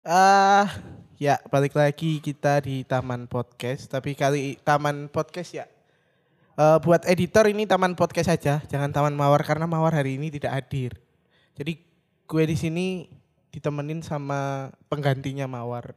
Ah, 0.00 0.80
ya 1.20 1.36
balik 1.52 1.76
lagi 1.76 2.24
kita 2.24 2.64
di 2.64 2.88
Taman 2.88 3.28
Podcast. 3.28 3.84
Tapi 3.84 4.16
kali 4.16 4.56
Taman 4.64 5.12
Podcast 5.12 5.52
ya. 5.52 5.68
Eh, 6.56 6.78
buat 6.80 7.04
editor 7.04 7.44
ini 7.52 7.68
Taman 7.68 7.92
Podcast 7.92 8.32
saja, 8.32 8.64
jangan 8.64 8.88
Taman 8.96 9.12
Mawar 9.12 9.44
karena 9.44 9.68
Mawar 9.68 9.92
hari 9.92 10.16
ini 10.16 10.32
tidak 10.32 10.56
hadir. 10.56 10.96
Jadi 11.52 11.84
gue 12.24 12.42
di 12.48 12.56
sini 12.56 12.86
ditemenin 13.52 14.00
sama 14.00 14.72
penggantinya 14.88 15.44
Mawar. 15.44 15.92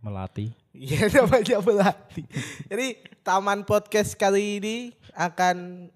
Melati. 0.00 0.48
Iya 0.72 1.06
namanya 1.20 1.60
Melati. 1.60 2.24
Jadi 2.72 3.04
Taman 3.20 3.68
Podcast 3.68 4.16
kali 4.16 4.64
ini 4.64 4.76
akan 5.12 5.92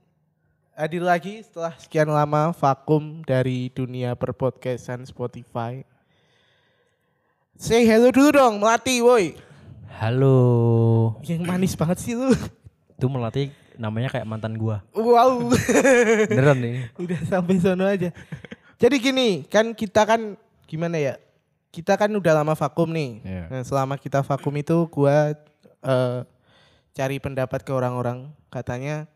hadir 0.76 1.00
lagi 1.00 1.40
setelah 1.40 1.72
sekian 1.80 2.12
lama 2.12 2.52
vakum 2.52 3.24
dari 3.24 3.72
dunia 3.72 4.12
perpodcastan 4.12 5.08
Spotify. 5.08 5.95
Say 7.56 7.88
hello 7.88 8.12
dulu 8.12 8.36
dong 8.36 8.60
Melati 8.60 9.00
woi. 9.00 9.32
Halo. 9.96 10.36
Yang 11.24 11.42
manis 11.48 11.72
banget 11.72 12.04
sih 12.04 12.12
lu. 12.12 12.28
Itu 12.92 13.08
Melati 13.08 13.48
namanya 13.80 14.12
kayak 14.12 14.28
mantan 14.28 14.60
gua. 14.60 14.84
Wow. 14.92 15.48
Beneran 16.28 16.60
nih. 16.60 16.92
Udah 17.00 17.16
sampai 17.24 17.56
sono 17.56 17.88
aja. 17.88 18.12
Jadi 18.76 18.96
gini, 19.00 19.48
kan 19.48 19.72
kita 19.72 20.04
kan 20.04 20.36
gimana 20.68 21.00
ya? 21.00 21.14
Kita 21.72 21.96
kan 21.96 22.12
udah 22.12 22.44
lama 22.44 22.52
vakum 22.52 22.92
nih. 22.92 23.24
Iya. 23.24 23.44
Nah, 23.48 23.62
selama 23.64 23.96
kita 23.96 24.20
vakum 24.20 24.52
itu 24.60 24.76
gua 24.92 25.32
eh, 25.80 26.18
cari 26.92 27.16
pendapat 27.16 27.64
ke 27.64 27.72
orang-orang 27.72 28.28
katanya 28.52 29.08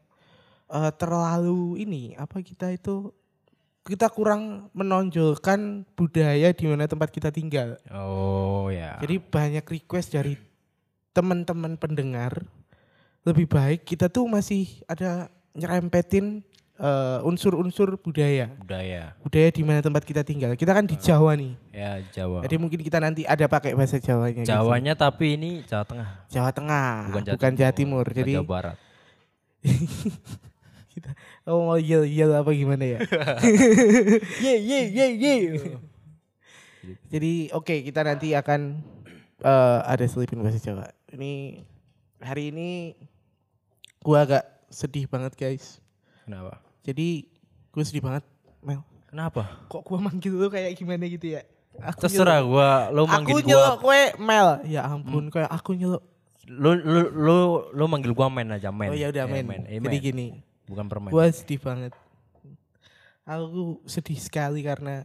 eh, 0.72 0.92
terlalu 0.96 1.76
ini 1.76 2.16
apa 2.16 2.40
kita 2.40 2.72
itu 2.72 3.12
kita 3.90 4.06
kurang 4.06 4.70
menonjolkan 4.70 5.82
budaya 5.98 6.54
di 6.54 6.64
mana 6.70 6.86
tempat 6.86 7.10
kita 7.10 7.34
tinggal. 7.34 7.74
Oh 7.90 8.70
ya. 8.70 8.94
Jadi 9.02 9.18
banyak 9.18 9.66
request 9.66 10.14
dari 10.14 10.38
teman-teman 11.10 11.74
pendengar 11.74 12.46
lebih 13.26 13.50
baik 13.50 13.82
kita 13.82 14.06
tuh 14.06 14.30
masih 14.30 14.80
ada 14.86 15.26
nyerempetin 15.58 16.46
eh, 16.78 17.18
unsur-unsur 17.26 17.98
budaya. 17.98 18.54
budaya. 18.62 19.18
Budaya 19.20 19.48
di 19.50 19.62
mana 19.66 19.82
tempat 19.82 20.06
kita 20.06 20.22
tinggal. 20.22 20.54
Kita 20.54 20.70
kan 20.70 20.86
di 20.86 20.94
Jawa 20.94 21.34
nih. 21.34 21.52
Ya 21.74 21.98
Jawa. 22.14 22.46
Jadi 22.46 22.56
mungkin 22.62 22.80
kita 22.86 23.02
nanti 23.02 23.26
ada 23.26 23.50
pakai 23.50 23.74
bahasa 23.74 23.98
Jawanya. 23.98 24.46
gitu. 24.46 24.54
Jawanya 24.54 24.94
tapi 24.94 25.34
ini 25.34 25.66
Jawa 25.66 25.82
Tengah. 25.82 26.08
Jawa 26.30 26.50
Tengah, 26.54 26.90
Bukan 27.10 27.22
bukan, 27.34 27.52
Jawa 27.58 27.72
Timur, 27.74 28.06
Jadi 28.06 28.38
Jawa 28.38 28.46
Barat. 28.46 28.76
kita 30.94 31.10
oh 31.44 31.66
mau 31.66 31.78
yel 31.78 32.04
yel 32.04 32.32
apa 32.32 32.50
gimana 32.50 32.84
ya? 32.84 32.98
ye 34.44 34.54
ye 34.58 34.78
ye 34.90 35.06
ye. 35.16 35.34
Jadi 37.10 37.32
oke 37.52 37.74
kita 37.84 38.00
nanti 38.02 38.32
akan 38.32 38.80
eh, 39.40 39.78
ada 39.84 40.04
selipin 40.04 40.40
bahasa 40.40 40.58
Jawa. 40.58 40.88
Ini 41.12 41.60
hari 42.20 42.50
ini 42.50 42.96
gua 44.00 44.24
agak 44.24 44.44
sedih 44.68 45.04
banget 45.06 45.36
guys. 45.36 45.78
Kenapa? 46.24 46.62
Jadi 46.80 47.26
gue 47.70 47.84
sedih 47.84 48.00
banget 48.00 48.24
Mel. 48.62 48.80
Kenapa? 49.06 49.66
Kok 49.68 49.82
gua 49.84 49.98
manggil 50.00 50.32
lu 50.32 50.48
kayak 50.48 50.72
gimana 50.74 51.04
gitu 51.04 51.34
ya? 51.36 51.42
Aku 51.80 52.06
Terserah 52.06 52.42
gua, 52.44 52.90
lo 52.90 53.06
manggil 53.06 53.34
Aku 53.34 53.40
gua. 53.42 53.48
nyeluk 53.48 53.76
kue 53.80 54.02
Mel. 54.18 54.48
Ya 54.66 54.86
ampun 54.86 55.28
kayak 55.28 55.50
aku 55.50 55.74
nyeluk. 55.74 56.02
Lu 56.50 56.74
lu 56.74 57.00
lu 57.14 57.36
lu 57.70 57.84
manggil 57.86 58.10
gua 58.10 58.26
men 58.26 58.50
aja 58.50 58.70
men. 58.70 58.90
Oh 58.90 58.96
ya 58.96 59.10
udah 59.10 59.24
Eh, 59.26 59.42
men. 59.42 59.62
Eh, 59.66 59.78
Jadi 59.78 59.98
gini. 60.00 60.26
Bukan 60.70 60.86
permen. 60.86 61.10
Gua 61.10 61.26
sedih 61.34 61.58
banget. 61.58 61.90
Aku 63.26 63.82
sedih 63.90 64.18
sekali 64.22 64.62
karena 64.62 65.02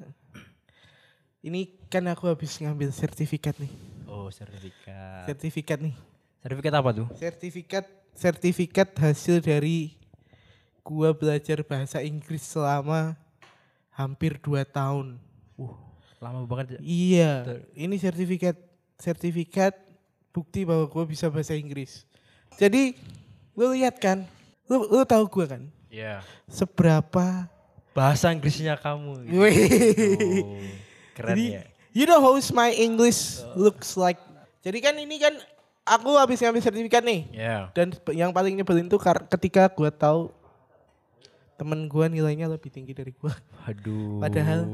ini 1.41 1.73
kan 1.89 2.05
aku 2.05 2.29
habis 2.29 2.53
ngambil 2.61 2.93
sertifikat 2.93 3.57
nih. 3.57 3.73
Oh 4.05 4.29
sertifikat. 4.29 5.25
Sertifikat 5.25 5.79
nih. 5.81 5.95
Sertifikat 6.45 6.73
apa 6.77 6.89
tuh? 6.93 7.07
Sertifikat 7.17 7.85
sertifikat 8.13 8.89
hasil 8.93 9.41
dari 9.41 9.97
gua 10.85 11.17
belajar 11.17 11.65
bahasa 11.65 11.97
Inggris 12.05 12.45
selama 12.45 13.17
hampir 13.89 14.37
2 14.37 14.61
tahun. 14.69 15.17
Uh, 15.57 15.73
lama 16.21 16.45
banget. 16.45 16.77
ya. 16.77 16.79
Iya, 16.85 17.33
ini 17.73 17.97
sertifikat 17.97 18.53
sertifikat 19.01 19.73
bukti 20.29 20.61
bahwa 20.61 20.85
gua 20.85 21.09
bisa 21.09 21.25
bahasa 21.33 21.57
Inggris. 21.57 22.05
Jadi 22.55 22.95
lu 23.57 23.73
lihat 23.73 23.97
kan, 23.97 24.29
lu 24.65 24.85
lu 24.89 25.03
tahu 25.05 25.23
gua 25.29 25.45
kan 25.57 25.63
Iya. 25.89 26.25
seberapa 26.49 27.47
Bahasa 27.95 28.27
Inggrisnya 28.27 28.75
kamu. 28.75 29.23
gitu. 29.23 29.39
Oh, 29.39 30.59
keren 31.15 31.31
Jadi, 31.31 31.45
ya. 31.55 31.63
You 31.95 32.03
know 32.03 32.19
how 32.19 32.35
my 32.51 32.75
English 32.75 33.39
looks 33.55 33.95
like. 33.95 34.19
Jadi 34.67 34.83
kan 34.83 34.99
ini 34.99 35.15
kan 35.15 35.31
aku 35.87 36.11
habis 36.19 36.43
ngambil 36.43 36.59
sertifikat 36.59 36.99
nih. 37.07 37.23
Ya. 37.31 37.71
Dan 37.71 37.95
yang 38.11 38.35
paling 38.35 38.51
nyebelin 38.51 38.91
tuh 38.91 38.99
ketika 39.31 39.71
gua 39.71 39.95
tahu 39.95 40.27
temen 41.55 41.87
gua 41.87 42.11
nilainya 42.11 42.51
lebih 42.51 42.67
tinggi 42.67 42.91
dari 42.91 43.15
gua. 43.15 43.31
Aduh. 43.63 44.19
Padahal 44.19 44.67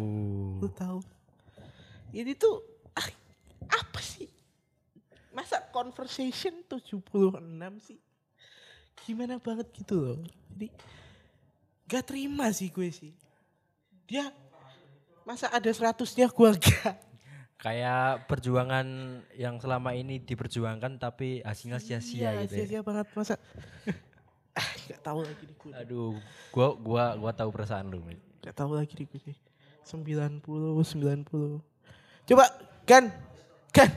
Lu 0.58 0.66
tahu. 0.73 1.06
Ini 2.09 2.34
tuh 2.34 2.58
ah, 2.97 3.06
apa 3.69 4.02
sih? 4.02 4.25
Masa 5.29 5.62
conversation 5.69 6.66
76 6.66 7.06
sih? 7.85 8.02
Gimana 9.02 9.40
banget 9.41 9.68
gitu 9.74 9.96
loh. 9.97 10.19
Jadi 10.53 10.68
gak 11.88 12.03
terima 12.07 12.52
sih 12.53 12.69
gue 12.69 12.90
sih. 12.91 13.12
Dia 14.06 14.29
masa 15.24 15.47
ada 15.53 15.69
seratusnya 15.72 16.28
gua 16.34 16.52
gak. 16.57 16.97
kayak 17.62 18.25
perjuangan 18.25 18.85
yang 19.38 19.62
selama 19.62 19.94
ini 19.94 20.18
diperjuangkan 20.18 20.97
tapi 20.97 21.46
hasilnya 21.46 21.78
sia-sia 21.78 22.34
Iya, 22.34 22.41
gitu. 22.50 22.53
ya. 22.53 22.57
sia-sia 22.66 22.81
banget 22.81 23.07
masa. 23.13 23.35
ah, 24.57 24.69
gak 24.90 25.02
tahu 25.06 25.19
lagi 25.22 25.44
di 25.46 25.53
gue. 25.56 25.72
Aduh, 25.78 26.18
gua 26.50 26.68
gua 26.75 27.03
gua 27.16 27.31
tahu 27.31 27.50
perasaan 27.53 27.88
lu. 27.94 28.02
Gak 28.41 28.56
tahu 28.58 28.73
lagi 28.73 28.94
di 28.97 29.06
gue. 29.06 29.22
90, 29.85 30.41
90. 30.41 31.62
Coba, 32.25 32.46
Gan. 32.85 33.09
Gan. 33.73 33.90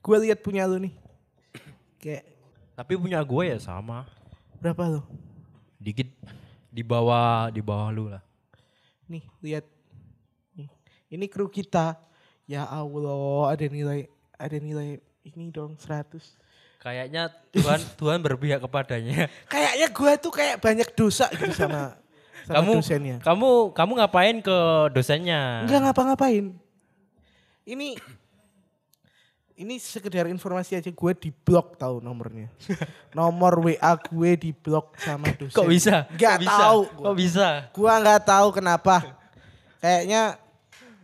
Gue 0.00 0.16
lihat 0.24 0.40
punya 0.40 0.64
lu 0.66 0.80
nih. 0.80 0.94
Kayak 2.00 2.24
Tapi 2.74 2.92
punya 2.96 3.20
gue 3.22 3.44
ya 3.50 3.58
sama. 3.60 4.06
berapa 4.60 4.84
lo? 4.86 5.02
Dikit 5.80 6.12
di 6.68 6.84
bawah 6.84 7.48
di 7.48 7.64
bawah 7.64 7.88
lu 7.88 8.12
lah. 8.12 8.20
Nih, 9.08 9.24
lihat. 9.40 9.64
Nih. 10.52 10.68
Ini 11.08 11.26
kru 11.26 11.48
kita. 11.48 11.96
Ya 12.44 12.66
Allah, 12.66 13.54
ada 13.54 13.66
nilai 13.70 14.10
ada 14.36 14.56
nilai 14.58 15.00
ini 15.24 15.48
dong 15.48 15.76
100. 15.76 16.18
Kayaknya 16.80 17.28
Tuhan 17.52 17.80
Tuhan 18.00 18.18
berpihak 18.24 18.64
kepadanya. 18.64 19.28
Kayaknya 19.48 19.88
gua 19.92 20.12
tuh 20.16 20.32
kayak 20.32 20.56
banyak 20.60 20.88
dosa 20.96 21.28
gitu 21.36 21.52
sama 21.52 22.00
sama 22.48 22.56
kamu 22.56 22.72
dosennya. 22.80 23.16
kamu 23.20 23.50
kamu 23.76 23.92
ngapain 24.00 24.36
ke 24.40 24.58
dosennya? 24.96 25.68
Enggak 25.68 25.80
ngapa-ngapain. 25.90 26.56
Ini 27.68 28.00
ini 29.60 29.76
sekedar 29.76 30.24
informasi 30.24 30.72
aja 30.74 30.88
gue 30.88 31.12
di 31.14 31.28
blok 31.30 31.76
tahu 31.76 32.00
nomornya. 32.00 32.48
Nomor 33.16 33.60
WA 33.60 33.92
gue 34.00 34.30
di 34.34 34.50
blok 34.50 34.96
sama 34.96 35.28
dosen. 35.36 35.52
Kok 35.52 35.68
bisa? 35.68 36.08
Gak 36.16 36.34
Kok 36.36 36.42
bisa? 36.42 36.56
tahu. 36.56 36.80
Kok 36.96 37.16
bisa? 37.16 37.46
Gua 37.70 37.92
nggak 38.00 38.22
tahu 38.24 38.48
kenapa. 38.50 38.96
Kayaknya 39.78 40.40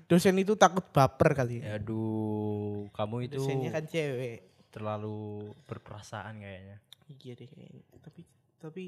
dosen 0.04 0.36
itu 0.36 0.56
takut 0.56 0.84
baper 0.88 1.30
kali. 1.32 1.60
ya. 1.60 1.76
Aduh, 1.76 2.88
kamu 2.92 3.28
itu 3.28 3.36
Dosennya 3.38 3.70
kan 3.70 3.84
cewek. 3.84 4.40
terlalu 4.72 5.52
berperasaan 5.64 6.36
kayaknya. 6.36 6.76
Iya 7.08 7.32
deh 7.32 7.48
kayaknya. 7.48 7.80
Tapi 8.00 8.20
tapi 8.56 8.84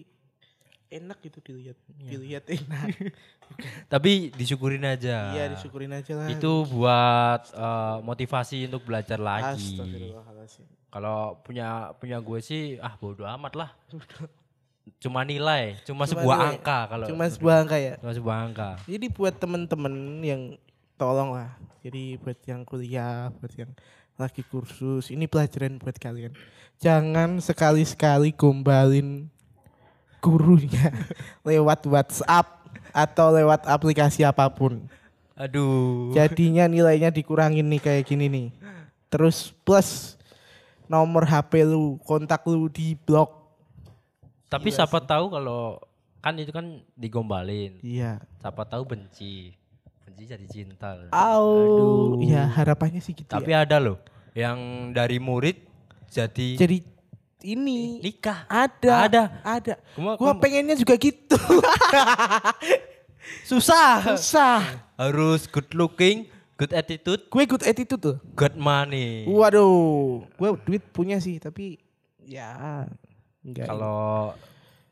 enak 0.88 1.18
gitu 1.20 1.38
dilihat. 1.44 1.76
Dilihat 2.00 2.44
enak. 2.48 2.86
Tapi 3.92 4.32
disyukurin 4.32 4.84
aja. 4.84 5.32
iya 5.32 5.44
disyukurin 5.52 5.92
aja 5.92 6.12
lah. 6.16 6.28
Itu 6.28 6.64
buat 6.68 7.42
eh, 7.52 7.96
motivasi 8.02 8.68
untuk 8.68 8.88
belajar 8.88 9.20
lagi. 9.20 9.80
Kalau 10.88 11.36
punya 11.44 11.92
punya 12.00 12.16
gue 12.16 12.40
sih 12.40 12.80
ah 12.80 12.96
bodo 12.96 13.28
amat 13.28 13.52
lah. 13.56 13.70
Cuma 14.98 15.20
nilai, 15.20 15.76
cuma, 15.84 16.08
Cuma 16.08 16.12
sebuah 16.16 16.36
nilai. 16.40 16.50
angka 16.56 16.78
kalau 16.88 17.06
Cuma 17.06 17.24
sebuah 17.28 17.54
angka 17.60 17.76
ya. 17.76 17.94
cuma 18.00 18.12
sebuah 18.16 18.36
angka. 18.40 18.70
Jadi 18.88 19.06
buat 19.12 19.34
temen-temen 19.36 19.94
yang 20.24 20.42
tolong 20.96 21.36
lah. 21.36 21.52
Jadi 21.84 22.16
buat 22.16 22.40
yang 22.48 22.64
kuliah, 22.64 23.28
buat 23.36 23.52
yang 23.52 23.70
lagi 24.18 24.42
kursus, 24.42 25.12
ini 25.12 25.28
pelajaran 25.28 25.76
buat 25.78 25.94
kalian. 25.94 26.32
Jangan 26.80 27.38
sekali-sekali 27.38 28.32
gombalin 28.34 29.28
gurunya 30.18 30.90
lewat 31.48 31.86
WhatsApp 31.86 32.46
atau 32.90 33.30
lewat 33.34 33.66
aplikasi 33.68 34.26
apa 34.26 34.48
pun. 34.50 34.82
Aduh. 35.38 36.10
Jadinya 36.12 36.66
nilainya 36.66 37.14
dikurangin 37.14 37.66
nih 37.70 37.78
kayak 37.78 38.04
gini 38.10 38.26
nih. 38.26 38.48
Terus 39.08 39.54
plus 39.62 40.18
nomor 40.90 41.22
HP 41.24 41.62
lu, 41.62 41.96
kontak 42.02 42.42
lu 42.44 42.66
di 42.66 42.98
blok. 42.98 43.30
Tapi 44.50 44.72
siapa 44.72 44.98
tahu 45.04 45.30
kalau 45.30 45.78
kan 46.18 46.34
itu 46.34 46.50
kan 46.50 46.82
digombalin. 46.98 47.78
Iya. 47.84 48.18
Siapa 48.42 48.66
tahu 48.66 48.82
benci. 48.88 49.54
Benci 50.02 50.24
jadi 50.26 50.46
cinta. 50.50 50.98
loh. 50.98 51.12
Au, 51.14 52.18
ya 52.24 52.48
harapannya 52.48 52.98
sih 52.98 53.14
gitu 53.14 53.28
Tapi 53.30 53.54
ya. 53.54 53.62
ada 53.62 53.78
loh 53.78 54.02
yang 54.34 54.90
dari 54.94 55.18
murid 55.22 55.68
jadi, 56.08 56.56
Jadi 56.56 56.80
ini 57.40 58.00
nikah. 58.00 58.44
ada, 58.46 58.92
Ada. 59.04 59.22
ada. 59.40 59.74
Gua- 59.92 60.14
Gua 60.14 60.32
pengennya 60.34 60.74
juga 60.74 60.94
gitu. 60.94 61.38
Susah. 63.44 64.14
Susah. 64.14 64.60
Harus 64.94 65.46
good 65.46 65.68
looking, 65.72 66.26
good 66.56 66.72
attitude, 66.72 67.28
Gue 67.28 67.44
good 67.44 67.62
attitude 67.62 68.00
tuh. 68.00 68.16
good 68.32 68.56
money. 68.56 69.24
Waduh, 69.24 70.24
gue 70.26 70.48
duit 70.64 70.82
punya 70.88 71.18
sih, 71.18 71.36
tapi 71.36 71.78
ya 72.20 72.84
enggak. 73.40 73.68
Kalau 73.68 74.32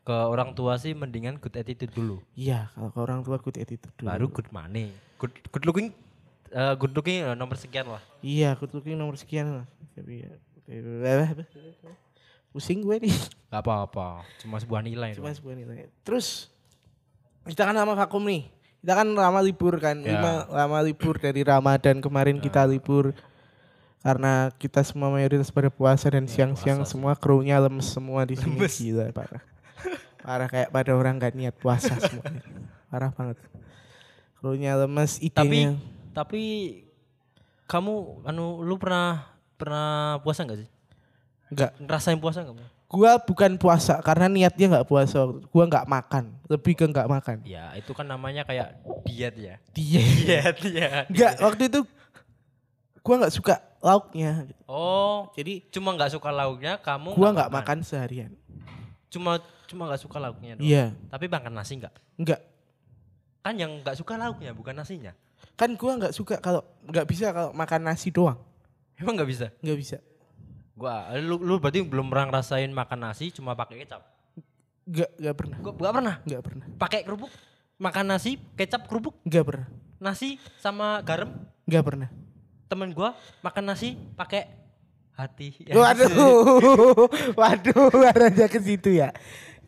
ke 0.01 0.15
orang 0.15 0.55
tua 0.55 0.77
sih 0.77 0.93
mendingan 0.93 1.35
good 1.35 1.53
attitude 1.53 1.91
dulu. 1.91 2.23
Iya, 2.33 2.71
kalau 2.71 2.89
ke 2.89 2.99
orang 3.01 3.19
tua 3.21 3.37
good 3.37 3.57
attitude 3.57 3.91
dulu. 3.93 4.07
Baru 4.07 4.25
good 4.29 4.49
money. 4.49 4.93
Good 5.17 5.33
good 5.51 5.65
looking 5.65 5.91
eh, 6.47 6.73
good 6.75 6.93
looking 6.93 7.25
eh, 7.25 7.35
nomor 7.35 7.57
sekian 7.57 7.89
lah. 7.89 7.99
Iya, 8.21 8.55
good 8.55 8.71
looking 8.71 8.95
nomor 8.95 9.17
sekian 9.17 9.51
lah. 9.51 9.65
Tapi 9.91 10.23
ya, 10.23 10.31
pusing 12.49 12.81
gue 12.81 12.97
nih. 13.03 13.15
Gak 13.51 13.63
apa-apa, 13.63 14.27
cuma 14.43 14.59
sebuah 14.59 14.83
nilai. 14.83 15.15
Cuma 15.15 15.31
sebuah 15.31 15.55
nilai. 15.55 15.87
Terus 16.03 16.51
kita 17.43 17.63
kan 17.63 17.71
lama 17.71 17.95
vakum 17.95 18.23
nih. 18.27 18.47
Kita 18.77 18.93
kan 18.93 19.07
lama 19.07 19.39
libur 19.39 19.79
kan. 19.79 19.95
Ya. 20.03 20.19
Lima, 20.19 20.31
lama 20.47 20.77
libur 20.83 21.15
dari 21.15 21.41
Ramadan 21.41 21.99
kemarin 21.99 22.37
kita 22.37 22.67
libur 22.67 23.15
karena 23.99 24.53
kita 24.55 24.83
semua 24.83 25.09
mayoritas 25.09 25.49
pada 25.49 25.67
puasa 25.67 26.07
dan 26.07 26.27
siang-siang 26.27 26.83
puasa 26.83 26.87
sih. 26.87 26.91
semua 26.95 27.13
krunya 27.15 27.57
lemes 27.57 27.87
semua 27.87 28.23
di 28.23 28.35
sini 28.35 28.55
Lemes. 28.55 28.75
gila 28.77 29.05
parah. 29.11 29.43
Parah 30.21 30.47
kayak 30.47 30.69
pada 30.69 30.91
orang 30.91 31.15
gak 31.17 31.33
niat 31.33 31.55
puasa 31.55 31.95
semua. 31.99 32.23
Parah 32.87 33.11
banget. 33.11 33.39
Krunya 34.37 34.75
lemes 34.75 35.17
Tapi 35.17 35.25
idenya. 35.25 35.71
tapi 36.13 36.41
kamu 37.65 38.23
anu 38.23 38.61
lu 38.61 38.75
pernah 38.77 39.27
pernah 39.55 40.19
puasa 40.21 40.45
nggak 40.45 40.59
sih? 40.61 40.69
Enggak. 41.47 41.71
Ngerasain 41.79 42.19
puasa 42.19 42.43
nggak? 42.43 42.69
Gua 42.87 43.19
bukan 43.19 43.59
puasa 43.59 43.99
karena 43.99 44.31
niatnya 44.31 44.65
nggak 44.79 44.87
puasa. 44.87 45.27
Gua 45.51 45.63
nggak 45.67 45.87
makan, 45.87 46.31
lebih 46.47 46.73
ke 46.73 46.85
nggak 46.87 47.07
makan. 47.07 47.37
Ya 47.43 47.75
itu 47.75 47.91
kan 47.91 48.07
namanya 48.07 48.47
kayak 48.47 48.79
diet 49.03 49.35
ya. 49.35 49.55
Dia 49.75 50.01
Diet 50.03 50.57
ya. 50.79 50.91
nggak 51.07 51.33
waktu 51.43 51.63
itu 51.67 51.79
gua 53.03 53.15
nggak 53.23 53.35
suka 53.35 53.55
lauknya. 53.83 54.47
Oh, 54.65 55.27
Jadi 55.35 55.67
cuma 55.69 55.91
nggak 55.93 56.15
suka 56.15 56.31
lauknya, 56.31 56.79
kamu 56.79 57.11
gua 57.15 57.29
nggak 57.35 57.51
makan 57.51 57.77
seharian. 57.83 58.31
Cuma 59.11 59.39
cuma 59.67 59.87
nggak 59.91 60.01
suka 60.03 60.17
lauknya 60.19 60.55
doang. 60.55 60.63
Iya, 60.67 60.85
Tapi 61.11 61.27
makan 61.27 61.53
nasi 61.55 61.75
nggak? 61.75 61.93
nggak. 62.17 62.41
Kan 63.43 63.55
yang 63.55 63.83
nggak 63.83 63.95
suka 63.95 64.15
lauknya 64.15 64.51
bukan 64.51 64.75
nasinya. 64.75 65.11
Kan 65.59 65.75
gua 65.75 65.95
nggak 65.99 66.15
suka 66.15 66.39
kalau 66.39 66.63
nggak 66.87 67.03
bisa 67.07 67.31
kalau 67.31 67.51
makan 67.51 67.83
nasi 67.83 68.11
doang. 68.11 68.39
Emang 68.95 69.15
nggak 69.15 69.27
bisa? 69.29 69.47
Nggak 69.59 69.77
bisa. 69.77 69.97
Gua 70.77 71.09
lu 71.17 71.41
lu 71.41 71.57
berarti 71.57 71.81
belum 71.81 72.05
pernah 72.13 72.29
ngerasain 72.29 72.69
makan 72.69 72.99
nasi 73.01 73.33
cuma 73.33 73.57
pakai 73.57 73.81
kecap. 73.81 74.05
Nggak 74.85 75.09
nggak 75.17 75.35
pernah. 75.35 75.57
Gua 75.57 75.73
nggak 75.73 75.93
pernah. 75.97 76.15
Nggak 76.21 76.41
pernah. 76.45 76.65
Pakai 76.77 76.99
kerupuk, 77.01 77.31
makan 77.81 78.05
nasi, 78.05 78.37
kecap 78.53 78.85
kerupuk, 78.85 79.17
Nggak 79.25 79.43
pernah. 79.43 79.67
nasi 79.97 80.37
sama 80.61 81.01
garam. 81.01 81.33
Nggak 81.65 81.83
pernah. 81.83 82.09
Temen 82.69 82.93
gua 82.93 83.17
makan 83.41 83.73
nasi 83.73 83.97
pakai 84.13 84.45
hati. 85.17 85.65
Waduh, 85.73 86.13
waduh, 87.41 87.89
arahnya 88.13 88.45
ke 88.45 88.61
situ 88.61 89.01
ya. 89.01 89.09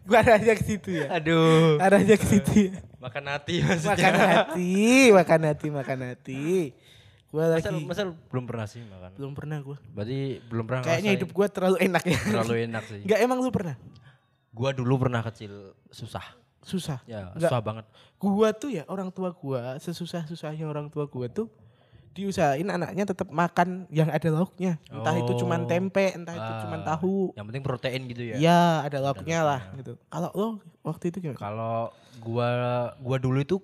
Gua 0.06 0.22
arahnya 0.22 0.54
ke 0.54 0.64
situ 0.64 0.94
ya. 0.94 1.10
Aduh. 1.18 1.82
Arahnya 1.82 2.16
ke 2.22 2.26
situ 2.30 2.70
ya. 2.70 2.74
Makan 3.02 3.24
hati 3.34 3.66
maksudnya. 3.66 3.98
Makan 3.98 4.14
hati, 4.30 4.70
makan 5.10 5.42
hati, 5.42 5.68
makan 5.74 6.00
hati. 6.14 6.46
Gua 7.30 7.46
Masa, 7.46 7.70
lagi 7.70 7.86
masa 7.86 8.02
lu 8.10 8.14
belum 8.28 8.46
pernah 8.46 8.66
sih 8.66 8.82
makan? 8.82 9.12
belum 9.14 9.34
pernah 9.38 9.58
gua. 9.62 9.78
Berarti 9.94 10.20
belum 10.50 10.66
pernah 10.66 10.82
Kayaknya 10.82 11.12
hidup 11.14 11.30
gua 11.30 11.48
terlalu 11.48 11.78
enak 11.80 12.04
ya. 12.04 12.18
terlalu 12.26 12.56
enak 12.66 12.84
sih. 12.90 13.00
Enggak 13.06 13.20
emang 13.22 13.38
lu 13.38 13.50
pernah? 13.50 13.76
Gua 14.50 14.70
dulu 14.74 14.94
pernah 14.98 15.22
kecil 15.22 15.52
susah. 15.88 16.26
Susah. 16.60 17.00
Ya, 17.06 17.30
Nggak. 17.32 17.46
susah 17.46 17.60
banget. 17.62 17.86
Gua 18.18 18.50
tuh 18.52 18.70
ya 18.70 18.84
orang 18.86 19.10
tua 19.10 19.30
gua, 19.32 19.78
sesusah-susahnya 19.78 20.66
orang 20.66 20.90
tua 20.90 21.06
gua 21.06 21.30
tuh 21.30 21.48
diusahain 22.10 22.66
anaknya 22.66 23.06
tetap 23.06 23.30
makan 23.30 23.86
yang 23.88 24.10
ada 24.10 24.28
lauknya. 24.28 24.82
Entah 24.90 25.14
itu 25.16 25.32
cuman 25.40 25.64
Oh. 25.64 25.70
tempe, 25.70 26.10
entah 26.12 26.34
itu 26.34 26.52
cuman 26.66 26.82
Ah, 26.82 26.86
tahu. 26.98 27.32
Yang 27.32 27.46
penting 27.48 27.64
protein 27.64 28.02
gitu 28.10 28.24
ya. 28.26 28.36
Iya, 28.36 28.62
ada 28.84 28.98
lauknya 29.00 29.40
lah 29.40 29.62
gitu. 29.78 29.96
Kalau 30.10 30.30
lo 30.34 30.48
waktu 30.82 31.14
itu 31.14 31.18
gimana? 31.22 31.38
Kalau 31.38 31.94
gua 32.20 32.50
gua 32.98 33.18
dulu 33.18 33.38
itu 33.38 33.62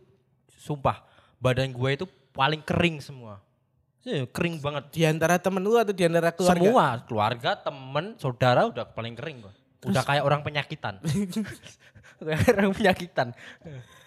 sumpah 0.56 1.02
badan 1.36 1.74
gua 1.74 1.92
itu 1.92 2.06
paling 2.32 2.62
kering 2.62 3.02
semua. 3.02 3.42
Iya, 4.06 4.30
kering 4.30 4.62
banget. 4.62 4.84
Di 4.94 5.02
antara 5.10 5.42
temen 5.42 5.66
lu 5.66 5.74
atau 5.81 5.90
di 5.90 6.06
antara 6.06 6.30
keluarga? 6.30 6.62
Semua 6.62 6.86
keluarga, 7.10 7.52
temen, 7.57 8.06
saudara 8.22 8.69
udah 8.69 8.86
paling 8.86 9.18
kering 9.18 9.42
gua. 9.42 9.54
Udah 9.81 10.06
kayak 10.06 10.24
orang 10.24 10.42
penyakitan. 10.46 11.02
Kayak 12.16 12.48
orang 12.56 12.72
penyakitan. 12.72 13.28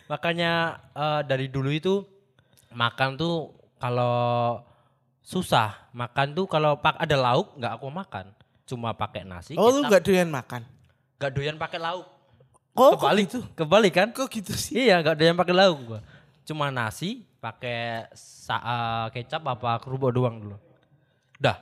Makanya 0.08 0.80
eh, 0.96 1.20
dari 1.28 1.46
dulu 1.52 1.68
itu 1.68 2.00
makan 2.72 3.20
tuh 3.20 3.52
kalau 3.76 4.58
susah 5.20 5.92
makan 5.92 6.32
tuh 6.32 6.48
kalau 6.48 6.80
pak 6.80 6.96
ada 6.96 7.16
lauk 7.20 7.52
nggak 7.60 7.72
aku 7.76 7.86
makan 7.92 8.32
cuma 8.64 8.96
pakai 8.96 9.28
nasi 9.28 9.60
Oh 9.60 9.68
lu 9.68 9.84
nggak 9.84 10.00
doyan 10.00 10.32
makan? 10.32 10.64
nggak 11.20 11.32
doyan 11.36 11.56
pakai 11.60 11.76
lauk 11.76 12.08
Oh 12.72 12.96
kok 12.96 13.04
kebalik 13.04 13.26
gitu? 13.28 13.40
kebalik 13.52 13.92
kan 13.92 14.08
Kok 14.08 14.28
gitu 14.32 14.52
sih? 14.56 14.88
Iya, 14.88 15.04
nggak 15.04 15.14
ada 15.20 15.24
yang 15.28 15.36
pakai 15.36 15.52
lauk 15.52 15.78
gua. 15.84 16.00
Cuma 16.48 16.72
nasi, 16.72 17.27
pakai 17.38 18.10
eh, 18.10 19.06
kecap 19.14 19.42
apa 19.46 19.78
kerupuk 19.78 20.10
doang 20.10 20.36
dulu. 20.42 20.56
Dah. 21.38 21.58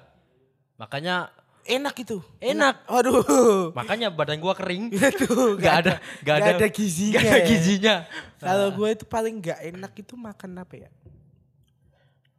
Makanya 0.76 1.32
Enak 1.66 1.98
itu. 1.98 2.22
Enak. 2.38 2.86
Waduh. 2.86 3.74
makanya 3.74 4.06
badan 4.14 4.38
gua 4.38 4.54
kering. 4.54 4.86
Aduh, 5.02 5.58
Nggak 5.58 5.74
ada 5.82 5.94
nggak 6.22 6.36
ada 6.38 6.50
ada 6.62 6.66
gizinya. 6.70 7.18
nggak 7.18 7.26
ada 7.34 7.42
ya. 7.42 7.48
gizinya. 7.50 7.94
Kalau 8.38 8.68
gue 8.70 8.88
itu 8.94 9.02
paling 9.02 9.34
nggak 9.42 9.60
enak 9.74 9.92
itu 9.98 10.14
makan 10.14 10.62
apa 10.62 10.74
ya? 10.86 10.90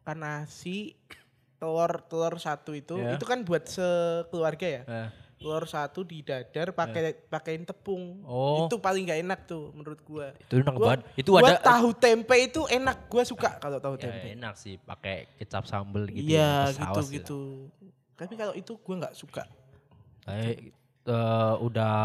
Makan 0.08 0.18
nasi, 0.24 0.96
telur 1.60 1.92
telur 2.08 2.40
satu 2.40 2.72
itu, 2.72 2.96
Ya. 2.96 3.20
itu 3.20 3.26
kan 3.28 3.44
buat 3.44 3.68
sekeluarga 3.68 4.68
ya. 4.80 4.82
Eh, 4.88 5.10
Telur 5.38 5.64
satu 5.64 6.02
di 6.02 6.26
dadar 6.26 6.74
pakai 6.74 7.14
pakein 7.30 7.62
tepung. 7.62 8.26
Oh. 8.26 8.66
Itu 8.66 8.78
paling 8.78 9.06
nggak 9.06 9.22
enak 9.22 9.40
tuh 9.46 9.70
menurut 9.72 10.02
gue. 10.02 10.28
itu 10.42 10.54
enak 10.58 10.74
Gua- 10.74 10.88
banget. 10.90 11.02
Itu 11.14 11.30
Gua 11.32 11.42
ada 11.46 11.56
tahu 11.62 11.90
tempe 11.94 12.36
itu 12.36 12.62
enak, 12.66 12.98
gue 13.06 13.24
suka 13.24 13.50
kalau 13.58 13.78
tahu 13.78 13.96
ya, 13.96 14.10
tempe. 14.10 14.34
enak 14.34 14.54
sih 14.56 14.76
pakai 14.78 15.30
kecap 15.38 15.64
sambel 15.64 16.10
gitu. 16.10 16.26
Iya 16.26 16.42
ya, 16.66 16.74
gitu 16.74 16.82
saus 16.82 17.08
gitu. 17.14 17.40
Tapi 18.14 18.34
kalau 18.34 18.54
itu 18.54 18.74
gue 18.74 18.96
nggak 18.98 19.14
suka. 19.14 19.46
Kayak 20.26 20.74
eh, 21.06 21.54
udah 21.62 21.98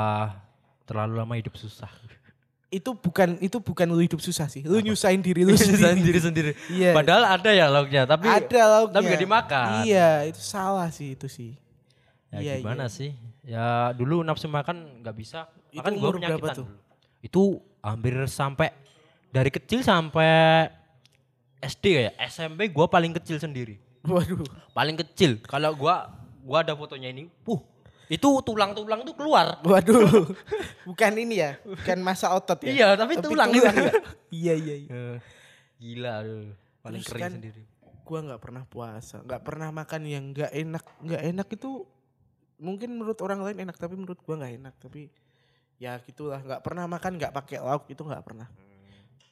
terlalu 0.84 1.14
lama 1.16 1.34
hidup 1.34 1.56
susah. 1.56 1.88
Itu 2.68 2.92
bukan 2.92 3.40
itu 3.40 3.56
bukan 3.60 3.84
lu 3.86 4.00
hidup 4.00 4.20
susah 4.20 4.48
sih. 4.48 4.60
Lu 4.60 4.76
nyusahin 4.76 5.24
diri 5.24 5.44
lu 5.48 5.56
sendiri. 5.56 5.80
sendiri 5.96 6.20
sendiri. 6.20 6.50
Iya. 6.68 6.92
Padahal 6.92 7.24
ada 7.32 7.48
ya 7.48 7.64
lauknya, 7.68 8.04
tapi 8.04 8.28
Ada 8.28 8.60
lauknya. 8.66 8.92
tapi 8.92 9.04
nggak 9.08 9.22
dimakan. 9.24 9.66
Iya, 9.84 10.10
itu 10.28 10.40
salah 10.40 10.92
sih 10.92 11.16
itu 11.16 11.28
sih. 11.28 11.56
Ya 12.32 12.40
Iya, 12.40 12.54
gimana 12.58 12.88
sih? 12.88 13.12
Ya 13.44 13.92
dulu 13.92 14.24
nafsu 14.24 14.48
makan 14.48 15.04
nggak 15.04 15.16
bisa. 15.16 15.44
Itu 15.68 15.84
Makan 15.84 15.92
umur 15.94 16.14
gue 16.16 16.20
berapa 16.20 16.40
penyakitan 16.40 16.56
tuh? 16.56 16.66
dulu. 16.66 16.78
Itu 17.20 17.42
hampir 17.80 18.14
sampai 18.24 18.68
dari 19.28 19.50
kecil 19.52 19.84
sampai 19.84 20.68
SD 21.60 21.84
ya. 22.08 22.10
SMP 22.24 22.72
gue 22.72 22.86
paling 22.88 23.12
kecil 23.20 23.36
sendiri. 23.36 23.76
Waduh. 24.02 24.42
Paling 24.72 24.96
kecil. 24.98 25.38
Kalau 25.44 25.76
gua 25.76 26.10
gua 26.42 26.66
ada 26.66 26.74
fotonya 26.74 27.12
ini. 27.12 27.30
Puh. 27.46 27.60
Itu 28.10 28.42
tulang-tulang 28.42 29.06
tuh 29.06 29.14
keluar. 29.14 29.62
Waduh. 29.62 30.26
bukan 30.88 31.12
ini 31.14 31.38
ya, 31.38 31.56
bukan 31.62 31.98
masa 32.02 32.34
otot 32.34 32.58
ya. 32.66 32.72
Iya, 32.72 32.88
tapi 32.98 33.16
tulang 33.20 33.48
itu. 33.54 33.62
ya? 33.62 33.72
iya, 34.42 34.54
iya, 34.58 34.74
iya. 34.74 34.90
Eh, 34.90 35.16
Gila 35.78 36.12
aduh. 36.20 36.50
Paling 36.82 37.00
Terus 37.00 37.08
kering 37.08 37.22
kan- 37.22 37.34
sendiri. 37.38 37.62
Gua 38.02 38.18
nggak 38.26 38.40
pernah 38.42 38.64
puasa, 38.66 39.22
nggak 39.22 39.42
pernah 39.46 39.68
makan 39.70 40.00
yang 40.04 40.24
nggak 40.34 40.50
enak. 40.50 40.84
Nggak 41.00 41.22
enak 41.30 41.48
itu 41.54 41.70
mungkin 42.62 42.94
menurut 42.94 43.18
orang 43.18 43.42
lain 43.42 43.58
enak, 43.60 43.74
tapi 43.74 43.98
menurut 43.98 44.22
gua 44.22 44.38
nggak 44.38 44.54
enak. 44.56 44.74
Tapi 44.78 45.10
ya 45.76 45.98
gitulah, 45.98 46.38
nggak 46.38 46.62
pernah 46.62 46.86
makan 46.86 47.18
nggak 47.18 47.34
pakai 47.34 47.58
lauk 47.58 47.90
itu 47.90 47.98
nggak 47.98 48.22
pernah. 48.22 48.46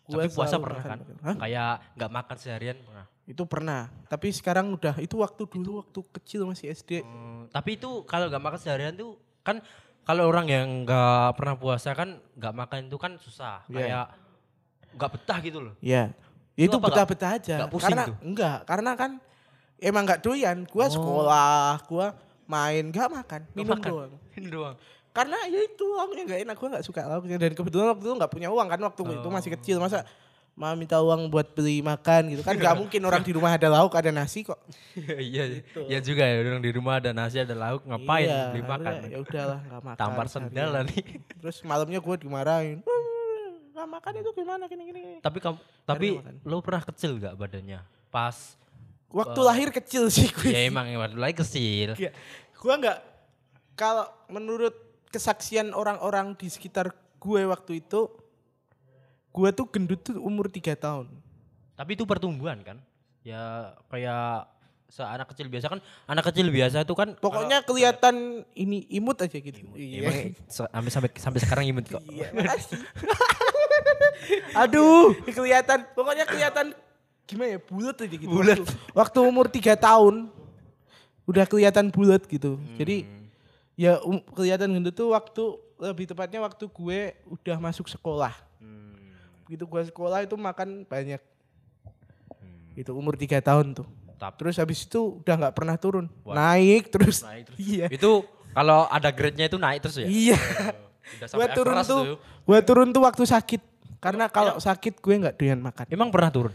Gua 0.05 0.27
Tapi 0.27 0.35
puasa 0.35 0.59
pernah 0.59 0.83
makan 0.83 0.99
kan? 0.99 1.17
Hah? 1.23 1.37
Kayak 1.39 1.73
nggak 1.95 2.11
makan 2.11 2.37
seharian 2.37 2.77
pernah. 2.83 3.07
Itu 3.25 3.43
pernah. 3.47 3.81
Tapi 4.11 4.29
sekarang 4.35 4.75
udah 4.75 4.99
itu 4.99 5.15
waktu 5.17 5.43
dulu 5.47 5.87
waktu 5.87 6.01
kecil 6.19 6.43
masih 6.45 6.75
SD. 6.75 7.07
Hmm, 7.07 7.47
tapi 7.49 7.79
itu 7.79 8.03
kalau 8.05 8.27
nggak 8.27 8.43
makan 8.43 8.59
seharian 8.59 8.91
tuh 8.93 9.15
kan 9.47 9.63
kalau 10.03 10.27
orang 10.27 10.51
yang 10.51 10.67
nggak 10.83 11.39
pernah 11.39 11.55
puasa 11.55 11.95
kan 11.95 12.19
nggak 12.35 12.55
makan 12.57 12.79
itu 12.91 12.99
kan 12.99 13.13
susah 13.23 13.63
Iya. 13.71 13.77
kayak 13.79 14.07
nggak 14.99 15.11
betah 15.15 15.39
gitu 15.39 15.59
loh. 15.63 15.75
Ya. 15.79 16.11
Itu 16.59 16.77
Itu 16.77 16.83
betah-betah 16.83 17.31
aja. 17.39 17.57
pusing 17.71 17.95
karena 17.95 18.05
tuh? 18.11 18.17
enggak, 18.27 18.59
karena 18.67 18.91
kan 18.99 19.11
emang 19.79 20.03
nggak 20.03 20.21
doyan. 20.21 20.59
Gua 20.67 20.85
Oh. 20.85 20.93
sekolah, 20.93 21.73
gua 21.87 22.07
main, 22.51 22.85
nggak 22.85 23.09
makan, 23.09 23.41
minum 23.55 23.73
makan. 23.73 23.89
doang. 23.89 24.13
Ini 24.35 24.49
doang. 24.49 24.77
Karena 25.11 25.39
ya 25.47 25.61
itu 25.61 25.87
lauknya 25.89 26.23
nggak 26.25 26.41
enak, 26.45 26.55
gua 26.55 26.69
nggak 26.71 26.85
suka 26.85 27.01
lauknya 27.05 27.37
dan 27.37 27.53
kebetulan 27.53 27.87
waktu 27.89 28.05
itu 28.05 28.15
nggak 28.17 28.31
punya 28.31 28.49
uang 28.49 28.67
kan 28.69 28.81
waktu 28.81 29.01
itu 29.13 29.29
masih 29.29 29.49
Oh. 29.49 29.55
kecil 29.55 29.77
masa 29.79 30.03
mau 30.53 30.75
minta 30.75 30.99
uang 30.99 31.31
buat 31.31 31.47
beli 31.51 31.81
makan 31.81 32.29
gitu 32.29 32.43
kan 32.43 32.53
nggak 32.53 32.77
mungkin 32.77 33.01
orang 33.03 33.23
di 33.23 33.33
rumah 33.33 33.51
ada 33.51 33.65
lauk 33.67 33.91
ada 33.91 34.11
nasi 34.11 34.43
kok 34.43 34.59
iya, 35.17 35.63
iya 35.81 35.99
juga 36.01 36.21
ya 36.21 36.43
orang 36.43 36.61
di 36.61 36.71
rumah 36.71 37.01
ada 37.01 37.11
nasi 37.11 37.41
ada 37.41 37.55
lauk 37.55 37.81
ngapain 37.83 38.29
Iya, 38.29 38.41
beli 38.53 38.63
makan. 38.65 38.93
Ya 39.09 39.19
udahlah 39.19 39.59
nggak 39.63 39.83
makan. 39.85 39.99
Tampar 39.99 40.27
sendal 40.27 40.69
lah 40.71 40.83
nih. 40.85 41.01
Terus 41.41 41.57
malamnya 41.63 41.99
gue 41.99 42.17
dimarahin. 42.19 42.79
"Eh, 42.79 43.01
Nggak 43.73 43.89
makan 43.89 44.13
itu 44.17 44.31
gimana 44.35 44.63
gini 44.67 44.83
gini. 44.85 45.01
Tapi 45.19 45.39
kamu 45.39 45.57
tapi 45.83 46.07
lo 46.45 46.61
pernah 46.61 46.83
kecil 46.85 47.17
gak 47.17 47.35
badannya? 47.35 47.81
Pas 48.11 48.37
Waktu 49.11 49.41
lahir 49.43 49.69
kecil 49.71 50.07
sih 50.07 50.31
gue. 50.31 50.49
ya 50.49 50.67
emang 50.67 50.87
emang 50.87 51.11
lagi 51.15 51.35
kecil. 51.37 51.99
Iya. 51.99 52.15
Gue 52.55 52.75
nggak 52.77 52.99
kalau 53.75 54.07
menurut 54.27 54.75
kesaksian 55.09 55.73
orang-orang 55.73 56.33
di 56.35 56.47
sekitar 56.47 56.91
gue 57.19 57.43
waktu 57.45 57.83
itu, 57.83 58.07
gue 59.29 59.49
tuh 59.51 59.67
gendut 59.67 60.01
tuh 60.01 60.15
umur 60.17 60.47
3 60.47 60.75
tahun. 60.75 61.07
Tapi 61.75 61.91
itu 61.93 62.05
pertumbuhan 62.05 62.63
kan? 62.63 62.79
Ya 63.21 63.75
kayak 63.89 64.47
seanak 64.91 65.31
kecil 65.31 65.47
biasa 65.47 65.71
kan 65.71 65.79
anak 66.05 66.27
kecil 66.27 66.51
biasa 66.51 66.83
itu 66.83 66.95
kan 66.95 67.15
Pokoknya 67.15 67.63
kelihatan 67.63 68.43
ini 68.53 68.91
imut 68.91 69.23
aja 69.23 69.39
gitu. 69.39 69.63
Emang 69.71 69.79
Iya. 69.79 70.35
se- 70.47 70.67
sampai 70.67 70.91
sampai 70.91 71.11
sampai 71.15 71.41
sekarang 71.41 71.65
imut 71.67 71.87
kok. 71.87 72.03
Iya. 72.07 72.31
Aduh, 74.57 75.15
kelihatan 75.25 75.87
pokoknya 75.95 76.27
kelihatan 76.27 76.75
gimana 77.31 77.49
ya 77.55 77.61
bulat 77.63 77.97
aja 78.03 78.17
gitu. 78.19 78.27
Bulat. 78.27 78.59
Waktu, 78.59 78.75
waktu 78.91 79.19
umur 79.23 79.47
3 79.47 79.79
tahun 79.79 80.15
udah 81.31 81.45
kelihatan 81.47 81.87
bulat 81.95 82.27
gitu. 82.27 82.59
Jadi 82.75 83.07
ya 83.79 84.03
um, 84.03 84.19
kelihatan 84.35 84.75
gendut 84.75 84.99
tuh 84.99 85.15
waktu 85.15 85.43
lebih 85.81 86.11
tepatnya 86.11 86.43
waktu 86.43 86.67
gue 86.67 87.01
udah 87.31 87.57
masuk 87.63 87.87
sekolah. 87.87 88.35
Hmm. 88.59 89.15
Gitu 89.47 89.63
gue 89.63 89.83
sekolah 89.95 90.27
itu 90.27 90.35
makan 90.35 90.83
banyak. 90.85 91.23
Itu 92.75 92.91
umur 92.99 93.15
3 93.15 93.39
tahun 93.39 93.79
tuh. 93.79 93.87
Tapi 94.21 94.37
Terus 94.37 94.57
habis 94.61 94.85
itu 94.85 95.23
udah 95.23 95.35
nggak 95.47 95.55
pernah 95.57 95.79
turun. 95.81 96.11
Wah. 96.27 96.35
Naik 96.37 96.91
terus. 96.93 97.23
naik 97.25 97.55
terus. 97.55 97.59
Iya. 97.71 97.87
Itu 97.89 98.27
kalau 98.51 98.91
ada 98.91 99.09
grade-nya 99.15 99.47
itu 99.47 99.57
naik 99.57 99.81
terus 99.81 99.97
ya? 100.03 100.09
Iya. 100.11 100.39
Udah 101.11 101.27
Gue 101.33 101.47
turun 101.57 101.75
tuh, 101.81 101.87
tuh. 101.87 102.17
gue 102.21 102.59
turun 102.67 102.89
tuh 102.91 103.03
waktu 103.07 103.23
sakit. 103.25 103.63
Karena 104.01 104.29
kalau 104.33 104.57
sakit 104.61 104.99
gue 105.01 105.15
nggak 105.15 105.35
doyan 105.41 105.61
makan. 105.61 105.87
Emang 105.89 106.13
pernah 106.13 106.31
turun? 106.33 106.55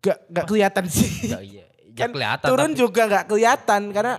Gak 0.00 0.16
nggak 0.32 0.44
kelihatan 0.48 0.84
sih. 0.88 1.28
Ya 1.28 1.40
iya. 1.44 1.64
Ya 1.68 1.94
kan 2.00 2.10
kelihatan 2.16 2.48
turun 2.48 2.72
tapi 2.72 2.80
juga 2.80 3.02
nggak 3.04 3.24
kelihatan 3.28 3.82
karena 3.92 4.14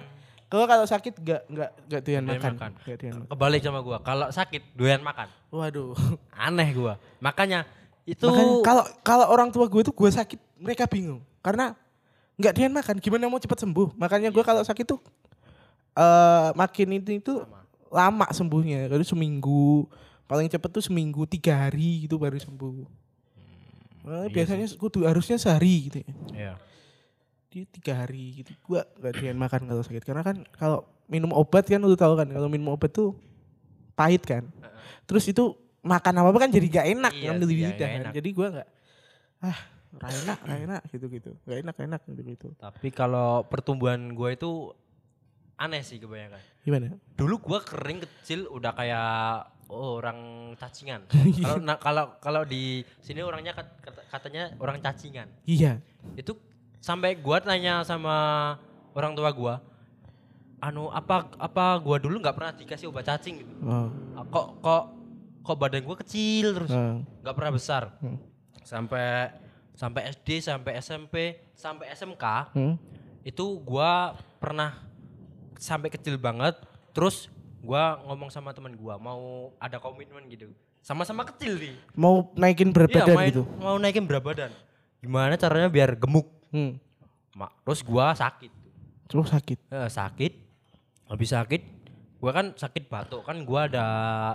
kalau 0.52 0.66
kalau 0.68 0.86
sakit 0.86 1.14
nggak 1.16 1.42
nggak 1.48 1.70
nggak 1.88 2.02
doyan 2.04 2.24
makan. 2.28 2.52
makan. 2.54 2.72
Nggak 2.84 2.98
doyan 3.00 3.14
makan. 3.16 3.30
kebalik 3.32 3.62
sama 3.64 3.80
gua. 3.82 3.98
Kalau 4.04 4.28
sakit 4.30 4.62
doyan 4.76 5.02
makan. 5.02 5.28
Waduh. 5.50 5.96
Aneh 6.46 6.70
gua. 6.76 6.94
Makanya 7.24 7.66
itu 8.06 8.28
kalau 8.66 8.84
kalau 9.02 9.26
orang 9.32 9.54
tua 9.54 9.70
gue 9.70 9.82
tuh 9.86 9.94
gue 9.94 10.10
sakit 10.10 10.40
mereka 10.58 10.90
bingung 10.90 11.22
karena 11.40 11.74
nggak 12.36 12.54
doyan 12.54 12.74
makan. 12.76 12.96
Gimana 13.00 13.32
mau 13.32 13.40
cepat 13.42 13.64
sembuh? 13.64 13.96
Makanya 13.96 14.30
gue 14.30 14.44
kalau 14.44 14.62
sakit 14.62 14.86
tuh 14.86 15.00
eh 15.96 16.50
makin 16.54 16.88
itu 17.02 17.10
itu 17.18 17.34
lama 17.88 18.28
sembuhnya. 18.30 18.92
Jadi 18.92 19.06
seminggu 19.08 19.88
paling 20.28 20.52
cepet 20.52 20.70
tuh 20.70 20.84
seminggu 20.84 21.24
tiga 21.28 21.68
hari 21.68 22.06
gitu 22.06 22.20
baru 22.20 22.36
sembuh. 22.38 23.01
Nah, 24.12 24.28
biasanya 24.28 24.68
kudu 24.76 25.08
harusnya 25.08 25.40
sehari 25.40 25.88
gitu 25.88 25.98
ya. 26.04 26.12
Iya. 26.32 26.54
di 27.48 27.68
tiga 27.68 28.00
hari 28.00 28.40
gitu. 28.40 28.52
Gua 28.64 28.88
gak 28.96 29.12
doyan 29.16 29.36
makan 29.36 29.68
kalau 29.68 29.82
sakit. 29.82 30.04
Karena 30.04 30.24
kan 30.24 30.40
kalau 30.56 30.84
minum 31.06 31.32
obat 31.32 31.64
kan 31.64 31.80
lu 31.80 31.96
tahu 31.96 32.16
kan 32.16 32.28
kalau 32.28 32.48
minum 32.48 32.72
obat 32.72 32.92
tuh 32.92 33.12
pahit 33.92 34.24
kan. 34.24 34.48
Terus 35.04 35.28
itu 35.28 35.52
makan 35.82 36.14
apa 36.16 36.30
apa 36.30 36.40
kan 36.40 36.50
jadi 36.50 36.68
gak 36.70 36.88
enak 36.90 37.12
Iya 37.12 37.24
ngambil 37.28 37.48
di 37.48 37.52
sih, 37.52 37.64
lidah 37.66 37.88
kan. 37.90 38.00
enak. 38.06 38.14
jadi 38.14 38.30
gua 38.32 38.48
nggak 38.54 38.68
ah 39.42 39.60
gak 39.92 40.12
enak 40.14 40.38
gak 40.40 40.60
enak 40.62 40.82
gitu 40.88 41.06
gitu 41.10 41.32
gak 41.42 41.58
enak 41.60 41.74
gak 41.74 41.88
enak 41.90 42.02
gitu 42.06 42.22
gitu 42.24 42.48
Tapi 42.56 42.88
kalau 42.94 43.44
pertumbuhan 43.44 44.14
gua 44.14 44.30
itu 44.30 44.72
aneh 45.58 45.82
sih 45.82 45.98
kebanyakan. 45.98 46.40
gimana? 46.62 46.96
Dulu 47.14 47.36
gua 47.38 47.60
kering 47.60 48.00
kecil 48.00 48.48
udah 48.48 48.72
kayak 48.72 49.10
orang 49.72 50.20
cacingan. 50.56 51.08
Iya. 51.32 51.48
Kalau 51.48 51.58
nah, 51.58 51.78
kalau 51.78 52.06
kalau 52.20 52.42
di 52.44 52.64
sini 53.00 53.20
orangnya 53.20 53.52
kat- 53.52 53.80
kata- 53.80 54.08
katanya 54.10 54.44
orang 54.58 54.78
cacingan. 54.78 55.28
iya 55.44 55.80
Itu 56.14 56.36
sampai 56.78 57.16
gua 57.16 57.40
tanya 57.40 57.82
sama 57.82 58.16
orang 58.92 59.14
tua 59.14 59.32
gua, 59.32 59.64
anu 60.60 60.90
apa 60.90 61.32
apa 61.36 61.66
gua 61.78 61.98
dulu 61.98 62.20
nggak 62.20 62.36
pernah 62.36 62.52
dikasih 62.52 62.88
obat 62.88 63.08
cacing 63.08 63.40
gitu. 63.40 63.54
oh. 63.62 63.88
Ah, 64.14 64.26
Kok 64.26 64.48
kok 64.60 64.84
kok 65.42 65.58
badan 65.58 65.82
gua 65.82 65.98
kecil 65.98 66.54
terus 66.54 66.70
oh. 66.70 67.00
nggak 67.22 67.34
pernah 67.34 67.52
besar. 67.52 67.96
Hmm. 67.98 68.20
Sampai 68.62 69.32
sampai 69.72 70.12
SD, 70.12 70.44
sampai 70.44 70.72
SMP, 70.78 71.16
sampai 71.54 71.90
SMK 71.90 72.26
Hmm? 72.52 72.76
itu 73.22 73.46
gua 73.62 74.14
pernah 74.38 74.78
sampai 75.56 75.88
kecil 75.88 76.18
banget 76.18 76.58
terus 76.92 77.30
gua 77.62 77.82
ngomong 78.04 78.28
sama 78.28 78.52
teman 78.52 78.74
gua 78.74 78.98
mau 78.98 79.22
ada 79.58 79.78
komitmen 79.78 80.26
gitu. 80.28 80.50
Sama-sama 80.80 81.22
kecil 81.24 81.56
nih 81.56 81.74
mau 81.94 82.34
naikin 82.34 82.70
berat 82.70 82.90
Iya, 82.90 82.98
badan 83.00 83.16
main- 83.16 83.30
gitu? 83.30 83.44
mau 83.56 83.76
naikin 83.78 84.04
berat 84.04 84.24
badan. 84.24 84.52
Gimana 84.98 85.34
caranya 85.36 85.68
biar 85.68 85.94
gemuk? 85.94 86.26
Hmm. 86.50 86.78
Ma- 87.32 87.54
terus 87.62 87.80
gua 87.80 88.12
sakit. 88.12 88.50
Terus 89.06 89.30
sakit? 89.30 89.58
Eh, 89.64 89.90
sakit. 89.90 90.34
Habis 91.06 91.30
sakit 91.30 91.62
gua 92.18 92.32
kan 92.32 92.46
sakit 92.52 92.86
batuk. 92.86 93.22
Kan 93.22 93.42
gua 93.42 93.66
ada 93.66 93.86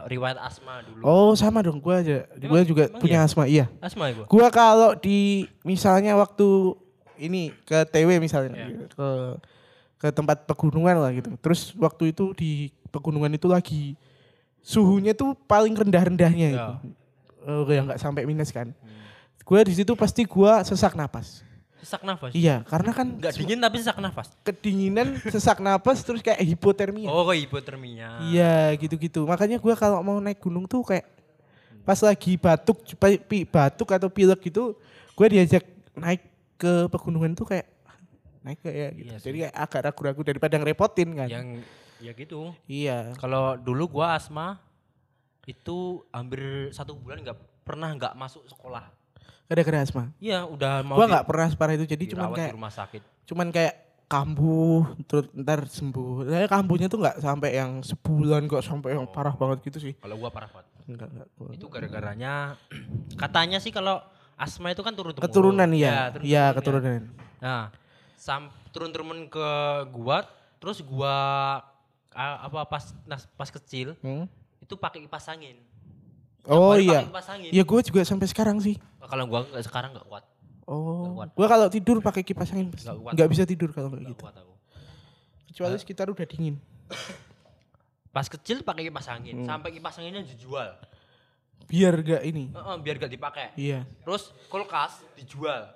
riwayat 0.07 0.39
asma 0.39 0.83
dulu. 0.83 1.03
Oh 1.03 1.35
sama 1.35 1.61
dong. 1.61 1.79
Gua 1.79 1.99
aja 1.99 2.27
gua 2.41 2.63
Emang- 2.63 2.67
juga 2.67 2.85
emang 2.87 3.01
punya 3.01 3.19
iya? 3.19 3.27
asma 3.27 3.43
iya. 3.45 3.67
Asma 3.79 4.07
ya 4.07 4.15
gua? 4.17 4.27
Gua 4.27 4.49
kalau 4.49 4.95
di 4.95 5.19
misalnya 5.61 6.15
waktu 6.15 6.79
ini 7.17 7.51
ke 7.63 7.83
TW 7.87 8.19
misalnya 8.19 8.55
Iya. 8.55 8.87
ke 8.87 9.09
ke 9.97 10.09
tempat 10.13 10.45
pegunungan 10.45 10.95
lah 10.95 11.11
gitu. 11.11 11.33
Terus 11.39 11.73
waktu 11.75 12.13
itu 12.13 12.37
di 12.37 12.69
pegunungan 12.97 13.29
itu 13.31 13.47
lagi 13.47 13.93
suhunya 14.59 15.13
tuh 15.13 15.37
paling 15.43 15.73
rendah-rendahnya 15.73 16.49
Ya. 16.49 16.57
itu. 16.57 16.73
Eh, 17.45 17.73
yang 17.73 17.87
nggak 17.87 18.01
sampai 18.01 18.25
minus 18.25 18.51
kan. 18.51 18.73
Gua 19.43 19.63
di 19.63 19.71
situ 19.73 19.95
pasti 19.95 20.25
gua 20.25 20.59
sesak 20.61 20.93
napas. 20.93 21.45
sesak 21.77 22.03
nafas 22.03 22.35
Iya, 22.35 22.65
karena 22.65 22.91
kan 22.91 23.07
nggak 23.15 23.37
dingin 23.37 23.61
tapi 23.61 23.79
sesak 23.79 24.01
nafas 24.01 24.33
kedinginan, 24.41 25.07
sesak 25.31 25.61
napas 25.61 26.03
terus 26.03 26.19
kayak 26.19 26.41
hipotermia. 26.41 27.07
oh 27.07 27.23
kok 27.23 27.37
hipotermia 27.37 28.27
Iya, 28.27 28.75
gitu-gitu. 28.75 29.23
Makanya 29.23 29.57
gua 29.57 29.77
kalau 29.77 30.01
mau 30.01 30.19
naik 30.19 30.41
gunung 30.41 30.67
tuh 30.67 30.83
kayak 30.83 31.07
pas 31.83 32.01
lagi 32.01 32.35
batuk, 32.35 32.83
pi- 33.23 33.47
batuk 33.47 33.87
atau 33.89 34.11
pilek 34.11 34.43
gitu, 34.43 34.75
gua 35.13 35.27
diajak 35.29 35.63
naik 35.95 36.27
ke 36.57 36.91
pegunungan 36.91 37.31
tuh 37.33 37.47
kayak 37.47 37.71
"Ah, 37.85 37.95
naik 38.43 38.59
kayak 38.59 38.91
gitu. 38.93 39.07
Iya. 39.07 39.17
Jadi 39.21 39.37
kayak 39.39 39.55
agak 39.55 39.81
ragu-ragu 39.85 40.21
daripada 40.25 40.55
ngerepotin 40.57 41.09
kan. 41.15 41.29
yang 41.31 41.47
ya 41.99 42.13
gitu 42.13 42.53
Iya. 42.67 43.13
Kalau 43.17 43.55
dulu 43.55 43.89
gua 43.91 44.15
asma 44.15 44.61
itu 45.45 46.03
hampir 46.11 46.41
satu 46.71 46.93
bulan 46.93 47.23
nggak 47.23 47.39
pernah 47.63 47.91
nggak 47.93 48.15
masuk 48.15 48.45
sekolah. 48.47 48.85
Gara-gara 49.47 49.79
asma. 49.81 50.11
Iya 50.19 50.43
udah 50.43 50.83
mau 50.83 50.99
Gua 50.99 51.07
nggak 51.07 51.27
pernah 51.27 51.47
separah 51.47 51.75
itu. 51.75 51.87
Jadi 51.87 52.05
cuman 52.11 52.29
kayak 52.33 52.51
di 52.51 52.57
rumah 52.57 52.73
sakit. 52.73 53.03
cuman 53.27 53.49
kayak 53.51 53.75
kambuh 54.07 54.87
terus 55.07 55.27
ntar 55.35 55.67
sembuh. 55.67 56.27
Saya 56.27 56.47
kambuhnya 56.47 56.87
tuh 56.87 56.99
nggak 56.99 57.19
sampai 57.19 57.51
yang 57.55 57.83
sebulan 57.83 58.47
kok 58.47 58.63
sampai 58.63 58.95
yang 58.95 59.07
parah 59.07 59.35
banget 59.35 59.67
gitu 59.67 59.79
sih. 59.81 59.93
Kalau 59.97 60.15
gua 60.17 60.31
parah 60.31 60.51
banget. 60.51 60.67
Enggak, 60.87 61.09
enggak. 61.11 61.29
Gua- 61.35 61.55
Itu 61.55 61.67
gara-garanya 61.67 62.55
katanya 63.23 63.59
sih 63.59 63.71
kalau 63.71 63.99
asma 64.35 64.71
itu 64.71 64.83
kan 64.83 64.93
turun 64.93 65.11
temurun. 65.11 65.27
Keturunan 65.27 65.71
iya. 65.73 66.11
turun-turun 66.11 66.27
Iya, 66.27 66.39
ya. 66.39 66.55
keturunan. 66.55 67.03
Nah, 67.37 67.63
sam 68.17 68.43
turun 68.71 68.91
turun 68.91 69.27
ke 69.27 69.49
gua, 69.91 70.27
terus 70.59 70.83
gua 70.83 71.17
a- 72.17 72.41
apa 72.43 72.65
pas 72.65 72.85
nas- 73.05 73.29
pas 73.31 73.47
kecil 73.47 73.93
Hmm? 74.01 74.25
itu 74.59 74.75
pakai 74.75 75.05
kipas 75.05 75.29
angin. 75.29 75.61
Oh 76.43 76.73
iya. 76.75 77.05
kipas 77.05 77.29
angin. 77.29 77.51
Iya 77.51 77.63
gue 77.63 77.81
juga 77.85 78.01
sampai 78.03 78.25
sekarang 78.25 78.57
sih. 78.59 78.81
Kalau 78.99 79.25
gua 79.27 79.45
nggak- 79.45 79.63
sekarang 79.63 79.93
nggak 79.93 80.07
kuat. 80.07 80.25
Oh, 80.65 81.15
kuat. 81.15 81.31
gue 81.31 81.47
kalau 81.47 81.67
tidur 81.69 82.01
pakai 82.01 82.23
kipas 82.23 82.51
angin 82.51 82.69
Nggak 82.69 82.97
kuat. 82.97 83.13
nggak 83.13 83.29
bisa 83.29 83.43
tidur 83.45 83.71
kalau 83.71 83.93
gitu. 83.93 84.17
kuat 84.17 84.35
aku. 84.35 84.55
Kecuali 85.47 85.77
sekitar 85.77 86.07
udah 86.09 86.25
dingin. 86.25 86.57
Pas 88.11 88.27
kecil 88.27 88.65
pakai 88.65 88.83
kipas 88.83 89.07
angin, 89.07 89.37
Hmm. 89.37 89.47
sampai 89.47 89.71
kipas 89.71 89.95
anginnya 89.95 90.25
dijual. 90.25 90.73
Biar 91.67 91.95
nggak 91.95 92.23
ini. 92.25 92.49
Heeh, 92.49 92.77
biar 92.81 92.95
gak 92.97 93.11
dipakai. 93.11 93.47
Iya. 93.55 93.85
Terus 94.01 94.31
kulkas 94.47 95.05
dijual. 95.15 95.67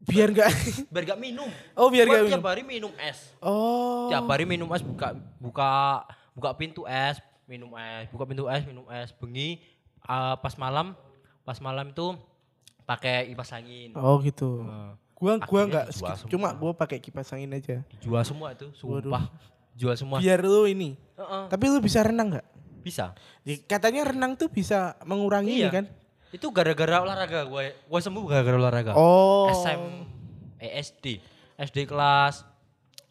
Biar 0.08 0.32
nggak. 0.32 0.50
Biar 0.88 1.04
gak 1.12 1.20
minum. 1.20 1.48
oh 1.76 1.88
biar 1.92 2.08
nggak 2.08 2.32
tiap 2.32 2.40
minum. 2.40 2.48
hari 2.48 2.62
minum 2.64 2.92
es. 2.96 3.18
Oh. 3.38 4.08
Tiap 4.08 4.24
hari 4.26 4.44
minum 4.48 4.68
es 4.72 4.80
buka 4.80 5.12
buka 5.36 5.72
buka 6.32 6.50
pintu 6.56 6.88
es, 6.88 7.20
minum 7.44 7.68
es, 7.76 8.08
buka 8.08 8.24
pintu 8.24 8.48
es, 8.48 8.64
minum 8.64 8.88
es. 8.88 9.12
Bengi 9.12 9.60
eh, 10.00 10.34
pas 10.40 10.54
malam, 10.56 10.96
pas 11.44 11.60
malam 11.60 11.92
itu 11.92 12.16
pakai 12.88 13.28
kipas 13.28 13.52
angin. 13.52 13.92
Oh 13.94 14.16
gitu. 14.24 14.64
Heeh. 14.64 14.90
Gua 15.20 15.36
gua 15.36 15.62
nggak 15.68 15.86
cuma 16.32 16.48
gua 16.56 16.72
pakai 16.72 16.96
kipas 16.96 17.28
angin 17.36 17.52
aja. 17.52 17.84
Jual 18.00 18.24
semua 18.24 18.56
itu, 18.56 18.72
sumpah. 18.72 19.28
Jual 19.76 19.92
semua. 20.00 20.16
Biar 20.16 20.40
lu 20.40 20.64
ini. 20.64 20.96
Heeh, 21.20 21.44
Tapi 21.52 21.64
lu 21.68 21.78
bisa 21.84 22.00
renang 22.00 22.32
nggak? 22.32 22.46
bisa. 22.80 23.12
Ya, 23.44 23.60
Katanya 23.68 24.08
renang 24.08 24.40
tuh 24.40 24.48
bisa 24.48 24.96
mengurangi 25.04 25.60
Iya. 25.60 25.68
ini 25.68 25.76
kan? 25.76 25.84
Itu 26.30 26.54
gara-gara 26.54 27.02
olahraga 27.02 27.42
gue. 27.46 27.74
Gue 27.74 28.00
sembuh 28.00 28.24
gara-gara 28.26 28.56
olahraga. 28.56 28.92
Oh. 28.94 29.50
SM, 29.50 29.82
eh, 30.62 30.78
SD. 30.78 31.18
SD 31.58 31.90
kelas 31.90 32.46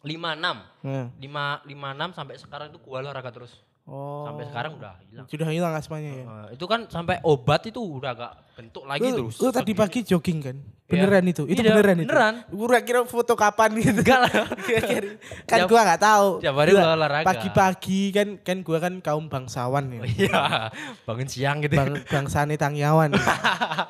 56. 0.02 0.56
Nah. 0.82 1.06
5 1.20 1.68
56 1.68 2.16
sampai 2.16 2.34
sekarang 2.40 2.66
itu 2.72 2.80
gue 2.80 2.96
olahraga 2.96 3.30
terus. 3.30 3.52
Oh. 3.90 4.22
Sampai 4.22 4.46
sekarang 4.46 4.78
udah 4.78 4.94
hilang. 5.02 5.26
Sudah 5.26 5.48
hilang 5.50 5.72
asmanya 5.74 6.12
ya. 6.14 6.22
Eh, 6.22 6.46
itu 6.54 6.64
kan 6.64 6.86
sampai 6.86 7.18
obat 7.26 7.66
itu 7.66 7.82
udah 7.82 8.14
gak 8.14 8.32
bentuk 8.54 8.86
lagi 8.86 9.02
Lu, 9.02 9.26
terus. 9.26 9.34
lu 9.36 9.50
tadi 9.50 9.72
pagi 9.74 10.06
jogging 10.06 10.38
kan? 10.38 10.54
Iya. 10.54 10.90
Beneran 10.94 11.24
itu? 11.26 11.42
Itu 11.42 11.58
Iya, 11.58 11.74
beneran 11.74 11.96
itu? 11.98 12.06
beneran. 12.06 12.34
Gua 12.48 12.78
kira 12.80 13.02
foto 13.02 13.34
kapan 13.34 13.74
gitu. 13.74 13.98
Enggak 13.98 14.18
lah. 14.22 14.30
kan 15.50 15.58
Tiap- 15.58 15.66
gua 15.66 15.80
nggak 15.82 16.00
tahu. 16.00 16.28
tiap 16.38 16.54
hari 16.54 16.70
Gua 16.70 16.86
olahraga. 16.94 17.26
Pagi-pagi 17.26 18.02
kan 18.10 18.28
kan 18.38 18.56
gua 18.62 18.78
kan 18.78 18.94
kaum 19.02 19.26
bangsawan 19.26 19.84
ya. 19.90 20.00
Iya, 20.06 20.42
bangun 21.10 21.26
siang 21.26 21.58
gitu. 21.58 21.74
Bang, 21.74 21.98
bangsane 22.06 22.54
tangyawan. 22.54 23.10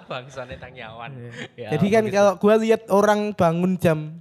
Bangsane 0.06 0.56
tangyawan. 0.56 1.10
Ya, 1.54 1.76
Jadi 1.76 1.86
kan 1.88 2.02
begitu. 2.04 2.16
kalau 2.16 2.32
gua 2.36 2.54
lihat 2.56 2.88
orang 2.88 3.32
bangun 3.32 3.76
jam 3.76 4.16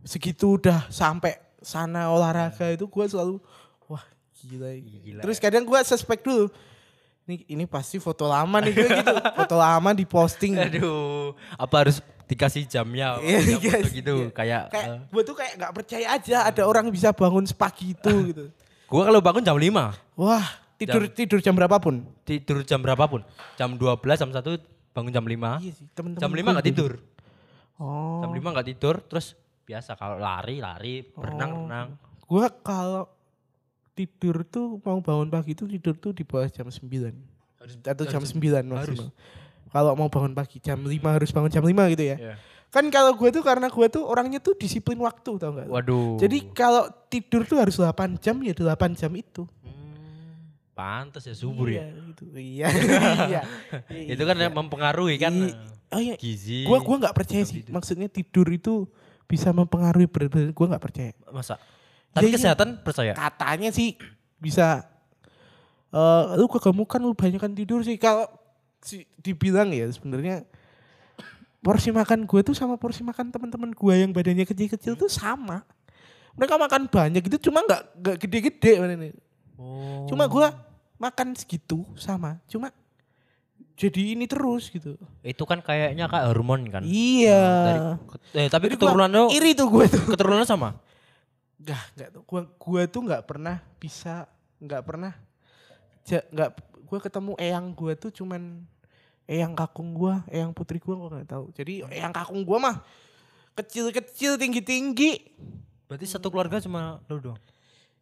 segitu 0.00 0.56
udah 0.56 0.84
sampai 0.88 1.36
sana 1.60 2.08
olahraga 2.08 2.68
itu 2.68 2.84
gua 2.86 3.04
selalu 3.04 3.40
gila. 4.44 4.70
Gila 4.78 5.20
Terus 5.24 5.38
kadang 5.40 5.64
gua 5.64 5.82
suspek 5.82 6.22
dulu. 6.22 6.52
Ini 7.28 7.44
ini 7.44 7.64
pasti 7.68 8.00
foto 8.00 8.24
lama 8.24 8.56
nih 8.64 8.72
gue 8.72 8.88
gitu. 8.88 9.14
Foto 9.44 9.60
lama 9.60 9.92
diposting. 9.92 10.56
Aduh, 10.56 11.36
apa 11.60 11.84
harus 11.84 12.00
dikasih 12.24 12.64
jamnya? 12.64 13.20
Iya, 13.20 13.38
Jam 13.44 13.60
iya, 13.60 13.72
foto 13.76 13.88
gitu, 13.92 14.16
kayak, 14.32 14.62
kayak 14.72 14.88
eh, 14.88 14.98
gue 15.12 15.22
tuh 15.28 15.34
kayak 15.36 15.52
nggak 15.60 15.72
percaya 15.76 16.06
aja 16.16 16.36
ada 16.48 16.62
orang 16.64 16.88
bisa 16.88 17.12
bangun 17.12 17.44
sepagi 17.44 17.92
itu 17.92 18.14
gitu. 18.32 18.44
gua 18.88 19.12
kalau 19.12 19.20
bangun 19.20 19.44
jam 19.44 19.60
5, 19.60 19.68
Wah, 20.16 20.44
tidur 20.80 21.04
tidur 21.12 21.38
jam 21.44 21.52
berapapun. 21.52 22.00
tidur 22.24 22.64
jam 22.64 22.80
berapapun. 22.80 23.20
Jam 23.60 23.76
12, 23.76 24.00
jam 24.16 24.30
1 24.32 24.96
bangun 24.96 25.12
jam 25.12 25.24
5. 25.28 25.36
Iya 25.60 25.72
sih, 25.76 25.86
temen-temen. 25.92 26.24
Jam 26.24 26.32
5 26.32 26.40
gua 26.40 26.52
gak 26.56 26.64
gitu. 26.64 26.72
tidur. 26.72 26.92
Oh. 27.76 28.24
Jam 28.24 28.32
5 28.32 28.56
gak 28.56 28.68
tidur, 28.72 28.94
terus 29.04 29.36
biasa 29.68 30.00
kalau 30.00 30.16
lari, 30.16 30.64
lari, 30.64 31.04
berenang, 31.04 31.68
renang. 31.68 31.88
Gua 32.24 32.48
kalau 32.64 33.04
tidur 33.98 34.46
tuh 34.46 34.78
mau 34.78 35.02
bangun 35.02 35.26
pagi 35.26 35.58
itu 35.58 35.66
tidur 35.66 35.98
tuh 35.98 36.14
di 36.14 36.22
bawah 36.22 36.46
jam 36.46 36.70
9. 36.70 36.78
Atau 37.82 38.06
jam 38.06 38.22
9 38.22 38.38
maksimal. 38.62 39.10
Kalau 39.68 39.92
mau 39.98 40.06
bangun 40.06 40.32
pagi 40.32 40.62
jam 40.62 40.78
5 40.78 40.88
harus 41.10 41.34
bangun 41.34 41.50
jam 41.50 41.64
5 41.66 41.74
gitu 41.98 42.04
ya. 42.06 42.16
Iya. 42.16 42.34
Kan 42.68 42.86
kalau 42.88 43.16
gue 43.16 43.28
tuh 43.32 43.42
karena 43.42 43.66
gue 43.66 43.86
tuh 43.88 44.04
orangnya 44.04 44.38
tuh 44.38 44.54
disiplin 44.54 45.00
waktu 45.00 45.40
tau 45.40 45.50
gak? 45.50 45.66
Waduh. 45.66 46.16
Jadi 46.16 46.52
kalau 46.52 46.86
tidur 47.08 47.42
tuh 47.42 47.58
harus 47.58 47.74
8 47.74 48.14
jam 48.20 48.38
ya 48.40 48.54
8 48.54 48.94
jam 48.94 49.10
itu. 49.12 49.48
Hmm, 49.64 50.52
pantes 50.72 51.24
ya 51.24 51.34
subur 51.34 51.68
iya, 51.68 51.88
ya. 51.88 51.96
Gitu. 52.12 52.22
Iya. 52.32 52.66
iya. 53.32 53.42
Itu 54.06 54.22
kan 54.22 54.36
Iya. 54.36 54.48
mempengaruhi 54.52 55.16
kan 55.18 55.34
I- 55.34 55.76
Oh 55.88 55.96
iya, 55.96 56.20
gizi. 56.20 56.68
gua 56.68 56.84
gua 56.84 57.00
nggak 57.00 57.16
percaya 57.16 57.48
sih. 57.48 57.64
Maksudnya 57.64 58.12
tidur 58.12 58.44
itu 58.52 58.84
bisa 59.24 59.56
mempengaruhi 59.56 60.04
berat 60.04 60.28
badan. 60.28 60.52
Gua 60.52 60.66
nggak 60.68 60.84
percaya. 60.84 61.12
masa. 61.32 61.56
Tapi 62.12 62.24
Iya, 62.24 62.30
iya. 62.30 62.36
kesehatan 62.40 62.68
percaya. 62.82 63.12
Katanya 63.14 63.70
sih 63.70 63.94
bisa. 64.38 64.84
eh 65.88 66.24
lu 66.36 66.44
kegemukan 66.46 67.00
lu 67.00 67.16
banyakan 67.16 67.56
tidur 67.56 67.80
sih. 67.80 67.96
Kalau 67.96 68.28
si, 68.78 69.08
dibilang 69.18 69.72
ya 69.72 69.88
sebenarnya 69.88 70.44
porsi 71.58 71.90
makan 71.90 72.28
gue 72.28 72.40
tuh 72.44 72.52
sama 72.52 72.76
porsi 72.76 73.00
makan 73.02 73.32
teman-teman 73.32 73.72
gue 73.72 73.94
yang 73.96 74.12
badannya 74.12 74.44
kecil-kecil 74.44 74.94
tuh 74.94 75.08
sama. 75.08 75.64
Mereka 76.36 76.54
makan 76.54 76.86
banyak 76.86 77.24
itu 77.24 77.50
cuma 77.50 77.64
nggak 77.64 77.82
nggak 77.98 78.16
gede-gede 78.20 78.72
badannya. 78.78 79.12
Oh. 79.58 80.04
Cuma 80.06 80.28
gue 80.28 80.46
makan 80.96 81.32
segitu 81.34 81.82
sama. 81.96 82.36
Cuma 82.46 82.68
jadi 83.74 84.12
ini 84.12 84.26
terus 84.26 84.68
gitu. 84.68 84.98
itu 85.22 85.42
kan 85.46 85.62
kayaknya 85.62 86.10
kayak 86.10 86.26
hormon 86.28 86.66
kan. 86.66 86.82
Iya. 86.82 87.42
Dari, 87.64 87.78
eh, 88.34 88.48
tapi 88.50 88.66
Jadi 88.68 88.74
keturunan 88.74 89.06
lo 89.08 89.24
iri 89.30 89.54
tuh 89.54 89.70
gue 89.70 89.86
tuh. 89.86 90.02
keturunan 90.14 90.42
sama. 90.44 90.74
Enggak, 91.58 91.82
enggak 91.94 92.08
tuh. 92.14 92.22
Gua 92.24 92.42
gua 92.56 92.82
tuh 92.86 93.02
enggak 93.04 93.22
pernah 93.26 93.56
bisa 93.82 94.30
enggak 94.58 94.82
pernah 94.86 95.12
ja, 96.06 96.22
enggak 96.30 96.50
gua 96.88 96.98
ketemu 97.02 97.32
eyang 97.36 97.66
gua 97.74 97.92
tuh 97.98 98.10
cuman 98.14 98.64
eyang 99.28 99.52
kakung 99.52 99.92
gua, 99.92 100.24
eyang 100.32 100.56
putri 100.56 100.80
gua 100.80 100.94
gua 100.96 101.08
enggak 101.18 101.28
tahu. 101.34 101.46
Jadi 101.52 101.84
eyang 101.92 102.14
kakung 102.14 102.42
gua 102.46 102.58
mah 102.58 102.76
kecil-kecil 103.58 104.38
tinggi-tinggi. 104.38 105.36
Berarti 105.90 106.06
satu 106.06 106.32
keluarga 106.32 106.62
cuma 106.62 107.02
lo 107.10 107.18
doang. 107.20 107.40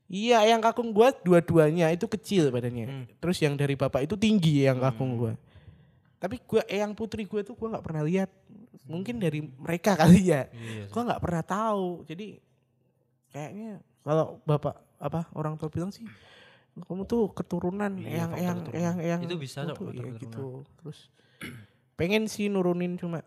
Iya, 0.06 0.46
eyang 0.46 0.62
kakung 0.62 0.94
gua 0.94 1.10
dua-duanya 1.10 1.90
itu 1.90 2.06
kecil 2.06 2.54
badannya. 2.54 2.86
Hmm. 2.86 3.04
Terus 3.18 3.42
yang 3.42 3.58
dari 3.58 3.74
bapak 3.74 4.06
itu 4.06 4.14
tinggi 4.14 4.62
eyang 4.62 4.78
kakung 4.78 5.18
gua. 5.18 5.34
Tapi 6.22 6.38
gua 6.46 6.62
eyang 6.70 6.94
putri 6.94 7.26
gua 7.26 7.42
tuh 7.42 7.58
gua 7.58 7.74
nggak 7.74 7.84
pernah 7.84 8.06
lihat. 8.06 8.30
Mungkin 8.86 9.18
dari 9.18 9.42
mereka 9.42 9.98
kali 9.98 10.30
ya. 10.30 10.46
Iya. 10.54 10.86
Gua 10.94 11.02
nggak 11.10 11.22
pernah 11.24 11.42
tahu. 11.42 12.06
Jadi 12.06 12.38
kayaknya 13.36 13.70
kalau 14.00 14.40
bapak 14.42 14.72
apa 14.96 15.28
orang 15.32 15.54
tua 15.54 15.68
bilang 15.68 15.92
sih 15.92 16.08
kamu 16.78 17.04
tuh 17.04 17.28
keturunan 17.30 17.92
Iya, 17.94 18.08
yang 18.18 18.30
yang 18.32 18.56
keturunan. 18.58 18.80
yang 18.80 18.96
yang 18.98 19.20
Itu 19.22 19.36
bisa, 19.36 19.60
iya 19.60 19.72
keturunan. 19.72 20.16
gitu. 20.16 20.44
Terus 20.74 20.98
pengen 21.94 22.24
sih 22.26 22.48
nurunin 22.48 22.96
cuma 22.96 23.20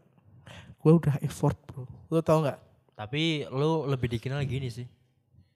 gua 0.77 0.93
udah 0.95 1.15
effort 1.19 1.57
bro. 1.63 1.85
Lo 2.07 2.21
tau 2.21 2.41
nggak? 2.41 2.57
Tapi 2.93 3.21
lo 3.47 3.85
lebih 3.85 4.09
dikenal 4.11 4.41
gini 4.43 4.69
sih. 4.69 4.85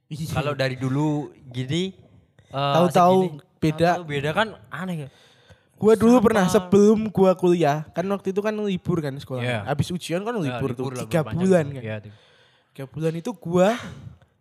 Iya. 0.08 0.26
Kalau 0.32 0.54
dari 0.54 0.74
dulu 0.74 1.30
gini 1.46 1.94
eh, 2.44 2.74
Tahu-tahu 2.74 3.38
beda. 3.58 3.98
tahu-tahu 3.98 4.06
beda 4.06 4.30
kan 4.32 4.48
aneh 4.70 5.06
ya. 5.06 5.10
Gua 5.74 5.94
dulu 5.94 6.18
Sama. 6.18 6.26
pernah 6.26 6.46
sebelum 6.48 7.00
gua 7.10 7.34
kuliah, 7.34 7.84
kan 7.92 8.06
waktu 8.08 8.30
itu 8.30 8.40
kan 8.40 8.54
libur 8.56 9.02
kan 9.02 9.14
sekolah. 9.14 9.42
Iya. 9.42 9.60
Habis 9.66 9.90
ujian 9.92 10.22
kan 10.22 10.34
Ya, 10.36 10.42
libur 10.50 10.74
tuh, 10.74 10.90
lah, 10.90 11.04
tiga 11.04 11.22
berpanjang 11.22 11.38
bulan 11.40 11.64
tuh. 11.64 11.74
kan. 11.74 11.84
Iya, 11.84 11.96
tuh. 12.00 12.14
Tiga 12.74 12.86
bulan 12.88 13.14
itu 13.14 13.32
gua 13.36 13.68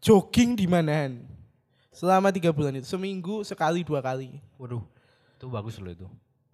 jogging 0.02 0.58
di 0.58 0.66
manahan. 0.66 1.22
Selama 1.94 2.34
tiga 2.34 2.50
bulan 2.50 2.74
itu, 2.74 2.88
seminggu 2.90 3.46
sekali 3.46 3.86
dua 3.86 4.02
kali. 4.02 4.42
Waduh. 4.58 4.82
Itu 5.38 5.46
bagus 5.46 5.78
loh 5.78 5.92
itu. 5.94 6.08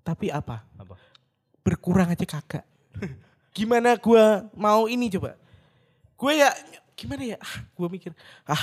Tapi 0.04 0.28
apa? 0.28 0.62
Apa? 0.76 0.94
Berkurang 1.64 2.12
aja 2.12 2.26
kagak. 2.28 2.68
gimana 3.56 3.96
gua 3.96 4.46
mau 4.52 4.86
ini 4.86 5.08
coba? 5.08 5.34
Gue 6.18 6.36
ya 6.36 6.52
gimana 6.92 7.22
ya? 7.24 7.38
Ah, 7.40 7.64
gua 7.78 7.88
mikir, 7.88 8.12
ah 8.44 8.62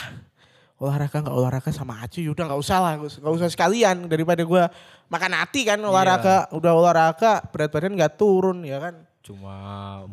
olahraga 0.75 1.23
nggak 1.23 1.35
olahraga 1.35 1.71
sama 1.71 2.03
aja 2.03 2.19
yaudah 2.19 2.51
nggak 2.51 2.59
usah 2.59 2.77
lah 2.83 2.93
nggak 2.99 3.33
usah- 3.39 3.47
sekalian 3.47 4.11
daripada 4.11 4.43
gua 4.43 4.67
makan 5.07 5.31
hati 5.39 5.63
kan 5.63 5.79
olahraga 5.79 6.51
udah 6.51 6.71
olahraga 6.75 7.39
berat 7.47 7.71
badan 7.71 7.95
nggak 7.95 8.19
turun 8.19 8.59
ya 8.67 8.83
kan 8.83 9.07
Cuma 9.25 9.55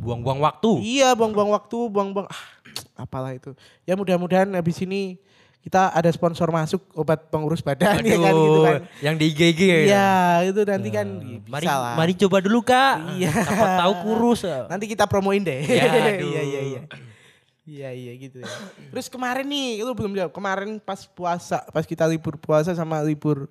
buang-buang 0.00 0.40
waktu. 0.40 0.80
Iya 0.80 1.12
buang-buang 1.12 1.52
waktu, 1.52 1.78
buang-buang 1.92 2.24
ah, 2.32 2.42
apalah 2.96 3.36
itu. 3.36 3.52
Ya 3.84 3.92
mudah-mudahan 3.92 4.48
habis 4.56 4.80
ini 4.80 5.20
kita 5.62 5.92
ada 5.94 6.10
sponsor 6.10 6.50
masuk 6.50 6.80
obat 6.96 7.28
pengurus 7.30 7.62
badan 7.62 8.02
ya 8.02 8.18
kan 8.18 8.34
gitu 8.34 8.60
kan. 8.66 8.80
yang 9.04 9.14
di 9.20 9.30
IG 9.30 9.60
ya. 9.62 9.78
Iya 9.86 10.10
itu 10.50 10.60
nanti 10.64 10.88
kan 10.90 11.06
Eh, 11.22 11.38
bisa 11.38 11.52
mari 11.52 11.66
lah. 11.68 11.94
mari 11.94 12.12
coba 12.16 12.36
dulu 12.40 12.64
kak. 12.64 12.94
Iya. 13.20 13.30
Siapa 13.30 13.68
tahu 13.84 13.92
kurus. 14.02 14.40
Nanti 14.66 14.84
kita 14.88 15.04
promoin 15.04 15.44
deh. 15.44 15.60
Ya, 15.62 15.86
aduh. 15.92 16.28
iya 16.32 16.42
iya 16.42 16.60
iya. 16.64 16.82
Iya 17.62 17.88
iya 17.94 18.12
gitu 18.18 18.42
ya. 18.42 18.50
Terus 18.90 19.06
kemarin 19.06 19.46
nih 19.46 19.86
lu 19.86 19.94
belum 19.94 20.16
jawab. 20.16 20.32
Kemarin 20.34 20.80
pas 20.82 21.04
puasa, 21.06 21.62
pas 21.70 21.84
kita 21.86 22.08
libur 22.10 22.34
puasa 22.34 22.74
sama 22.74 22.98
libur 23.06 23.46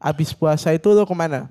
habis 0.00 0.32
puasa 0.32 0.72
itu 0.72 0.86
lu 0.88 1.04
ke 1.04 1.12
mana? 1.12 1.50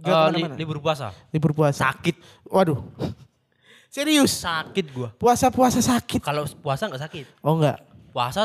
Eh, 0.00 0.28
li- 0.34 0.56
libur 0.58 0.78
puasa. 0.78 1.14
libur 1.30 1.52
puasa. 1.52 1.92
Sakit. 1.92 2.18
Waduh. 2.46 2.80
Serius? 3.94 4.42
Sakit 4.42 4.90
gua. 4.90 5.08
Puasa-puasa 5.14 5.78
sakit? 5.78 6.18
Kalau 6.18 6.42
puasa 6.58 6.90
nggak 6.90 7.02
sakit. 7.04 7.24
Oh 7.40 7.54
enggak. 7.54 7.78
Puasa 8.10 8.42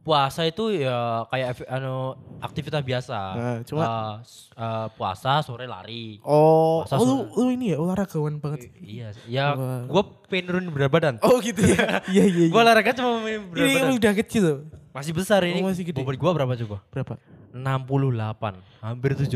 puasa 0.00 0.48
itu 0.48 0.72
ya 0.72 1.26
kayak 1.28 1.66
anu 1.68 2.14
aktivitas 2.40 2.80
biasa. 2.80 3.18
Nah, 3.36 3.58
cuma- 3.66 4.22
s- 4.22 4.48
eh, 4.54 4.86
puasa 4.94 5.42
sore 5.42 5.66
lari. 5.66 6.22
Oh, 6.22 6.86
Puasa 6.86 6.96
oh 6.96 7.04
lu, 7.04 7.14
lu 7.34 7.50
ini 7.50 7.74
ya 7.74 7.76
olahragawan 7.76 8.38
banget. 8.38 8.70
Iya, 8.80 9.10
ya 9.26 9.52
Wah. 9.52 9.84
gua 9.90 10.02
pengen 10.30 10.54
nurunin 10.54 10.70
berat 10.70 10.88
badan. 10.88 11.14
Oh 11.20 11.42
gitu 11.42 11.60
ya. 11.60 12.00
Iya 12.14 12.24
iya. 12.24 12.46
Gua 12.48 12.62
iya. 12.62 12.66
olahraga 12.70 12.94
cuma 12.94 13.20
nurunin 13.20 13.42
berat 13.50 13.66
Ini 13.66 13.74
badan. 13.76 13.92
udah 13.98 14.12
kecil 14.22 14.42
loh. 14.46 14.58
Masih 14.90 15.12
besar 15.12 15.42
ini. 15.44 15.60
Oh, 15.60 15.68
masih 15.68 15.82
gede. 15.84 15.98
Bobot 15.98 16.16
gua 16.16 16.30
berapa 16.32 16.54
coba? 16.56 16.76
Berapa? 16.88 17.14
68, 17.52 18.54
hampir 18.80 19.10
70. 19.18 19.34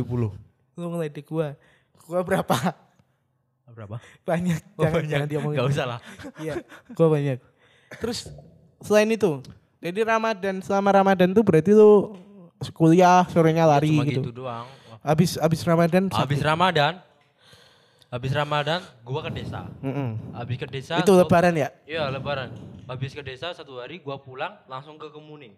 Lu 0.74 0.90
ngeledek 0.90 1.26
gua. 1.26 1.54
Gua 2.04 2.20
berapa? 2.20 2.56
Berapa? 3.66 3.96
Banyak. 4.22 4.60
Oh, 4.74 4.82
Jangan, 4.82 4.94
banyak. 4.94 5.10
jangan 5.10 5.28
diomongin. 5.28 5.58
Gak 5.58 5.68
usah 5.68 5.86
lah. 5.88 5.98
Iya, 6.36 6.54
gua 6.92 7.08
banyak. 7.10 7.38
Terus 7.96 8.28
selain 8.78 9.08
itu, 9.08 9.40
jadi 9.78 10.00
Ramadan 10.04 10.60
selama 10.60 10.90
Ramadan 10.92 11.30
tuh 11.30 11.40
berarti 11.40 11.70
lu 11.70 12.14
kuliah 12.72 13.24
sorenya 13.28 13.64
lari 13.64 13.90
Cuma 13.90 14.04
gitu. 14.04 14.20
gitu 14.20 14.32
doang. 14.36 14.66
Habis 15.00 15.36
habis 15.36 15.60
Ramadan 15.60 16.08
Habis. 16.08 16.40
Ramadan, 16.40 16.96
habis 18.08 18.32
Ramadan 18.32 18.80
gua 19.00 19.20
ke 19.22 19.30
desa. 19.32 19.68
Mm-mm. 19.78 20.16
Habis 20.32 20.56
ke 20.56 20.66
desa. 20.66 20.96
Itu 20.98 21.12
gua- 21.12 21.24
lebaran 21.24 21.54
ya? 21.54 21.68
Iya 21.84 22.08
lebaran. 22.08 22.50
Habis 22.84 23.12
ke 23.12 23.20
desa 23.20 23.52
satu 23.52 23.78
hari 23.78 23.98
gua 23.98 24.16
pulang 24.16 24.60
langsung 24.64 24.96
ke 24.96 25.08
Kemuning. 25.08 25.56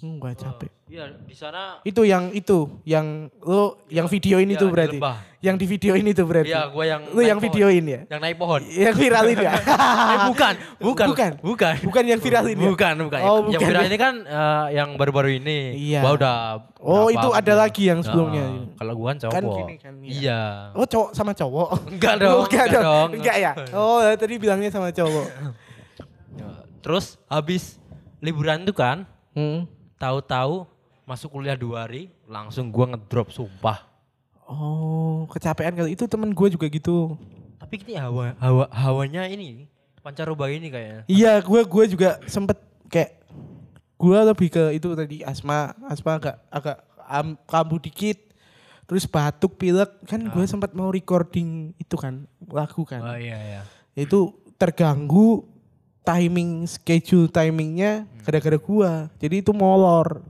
Enggak 0.00 0.40
capek. 0.40 0.70
Iya, 0.88 1.12
di 1.12 1.36
sana 1.36 1.76
Itu 1.84 2.02
yang 2.02 2.32
itu, 2.32 2.80
yang 2.82 3.28
lo 3.44 3.84
yang 3.86 4.08
video 4.08 4.40
ini 4.40 4.56
Iya, 4.56 4.62
tuh 4.64 4.68
berarti. 4.72 4.96
Yang 5.38 5.56
di 5.56 5.66
video 5.68 5.92
ini 5.92 6.10
tuh 6.10 6.24
berarti. 6.24 6.48
Iya, 6.48 6.62
gua 6.66 6.84
yang 6.84 7.02
naik 7.04 7.20
yang 7.20 7.36
pohon. 7.36 7.46
videoin 7.46 7.84
ya? 7.84 8.00
yang 8.08 8.20
naik 8.20 8.36
pohon. 8.36 8.60
Yang 8.64 8.96
viralin 8.96 9.38
ya? 9.38 9.52
eh, 10.16 10.18
bukan, 10.24 10.54
bukan, 10.80 11.06
Bukan. 11.12 11.30
bukan. 11.44 11.74
Bukan 11.84 12.04
yang 12.06 12.16
viralin 12.18 12.56
ya? 12.56 12.68
Bukan, 12.72 12.94
bukan. 13.02 13.20
Oh, 13.20 13.38
Yang 13.44 13.60
bukan. 13.60 13.68
viral 13.68 13.84
ini 13.84 13.98
kan 13.98 14.14
eh, 14.24 14.66
yang 14.72 14.88
baru-baru 14.96 15.30
ini. 15.36 15.58
Iya. 15.76 16.00
Gua 16.00 16.12
udah 16.16 16.36
Oh, 16.80 17.06
itu 17.06 17.28
ada 17.28 17.44
minggu. 17.44 17.60
lagi 17.60 17.82
yang 17.84 18.00
sebelumnya. 18.00 18.44
Heeh. 18.46 18.64
kalau 18.74 18.92
gua 18.96 19.06
kan 19.06 19.18
cowok. 19.20 19.34
Kan 19.36 19.42
gini 19.52 19.74
kan, 19.76 19.92
iya. 20.00 20.10
Iya. 20.10 20.40
Oh 20.72 20.86
cowok 20.86 21.08
sama 21.12 21.32
cowok? 21.32 21.68
Enggak 21.92 22.14
dong, 22.16 22.40
Enggak 22.40 22.48
enggak 22.48 22.66
dong. 22.72 22.82
dong. 22.82 23.08
Enggak 23.20 23.36
ya? 23.36 23.52
Oh 23.76 24.00
tadi 24.20 24.34
bilangnya 24.36 24.70
sama 24.70 24.88
cowok. 24.90 25.26
Ya, 26.34 26.48
Terus 26.80 27.20
habis 27.26 27.76
liburan 28.18 28.64
itu 28.64 28.72
kan, 28.72 29.04
Hmm. 29.30 29.68
Tahu-tahu 30.00 30.64
masuk 31.04 31.28
kuliah 31.28 31.58
dua 31.58 31.84
hari, 31.84 32.08
langsung 32.24 32.72
gua 32.72 32.96
ngedrop 32.96 33.28
sumpah. 33.28 33.84
Oh 34.48 35.28
kecapean 35.30 35.76
kali 35.76 35.94
itu 35.94 36.08
temen 36.08 36.32
gue 36.32 36.48
juga 36.50 36.66
gitu. 36.66 37.14
Tapi 37.60 37.78
ini 37.86 37.94
hawa, 38.00 38.34
hawa 38.40 38.66
hawanya 38.72 39.28
ini 39.28 39.68
pancaroba 40.00 40.48
ini 40.50 40.72
kayaknya. 40.72 41.04
Iya 41.06 41.38
gue 41.44 41.60
gue 41.62 41.84
juga 41.92 42.18
sempet 42.26 42.58
kayak 42.90 43.20
gue 44.00 44.18
lebih 44.32 44.48
ke 44.48 44.64
itu 44.74 44.88
tadi 44.96 45.20
asma 45.22 45.76
asma 45.86 46.16
agak 46.16 46.36
agak 46.48 46.76
am, 47.04 47.36
kambuh 47.44 47.76
dikit 47.76 48.16
terus 48.88 49.04
batuk 49.06 49.60
pilek 49.60 49.92
kan 50.08 50.18
gue 50.18 50.44
sempat 50.48 50.74
mau 50.74 50.90
recording 50.90 51.76
itu 51.78 51.94
kan 51.94 52.26
lagu 52.50 52.82
kan 52.82 53.04
Oh 53.04 53.18
iya 53.20 53.38
iya. 53.38 53.62
itu 53.94 54.34
terganggu 54.58 55.46
timing 56.02 56.64
schedule 56.64 57.26
timingnya 57.26 58.04
gara-gara 58.20 58.56
gue 58.56 58.90
jadi 59.18 59.34
itu 59.38 59.50
molor 59.50 60.24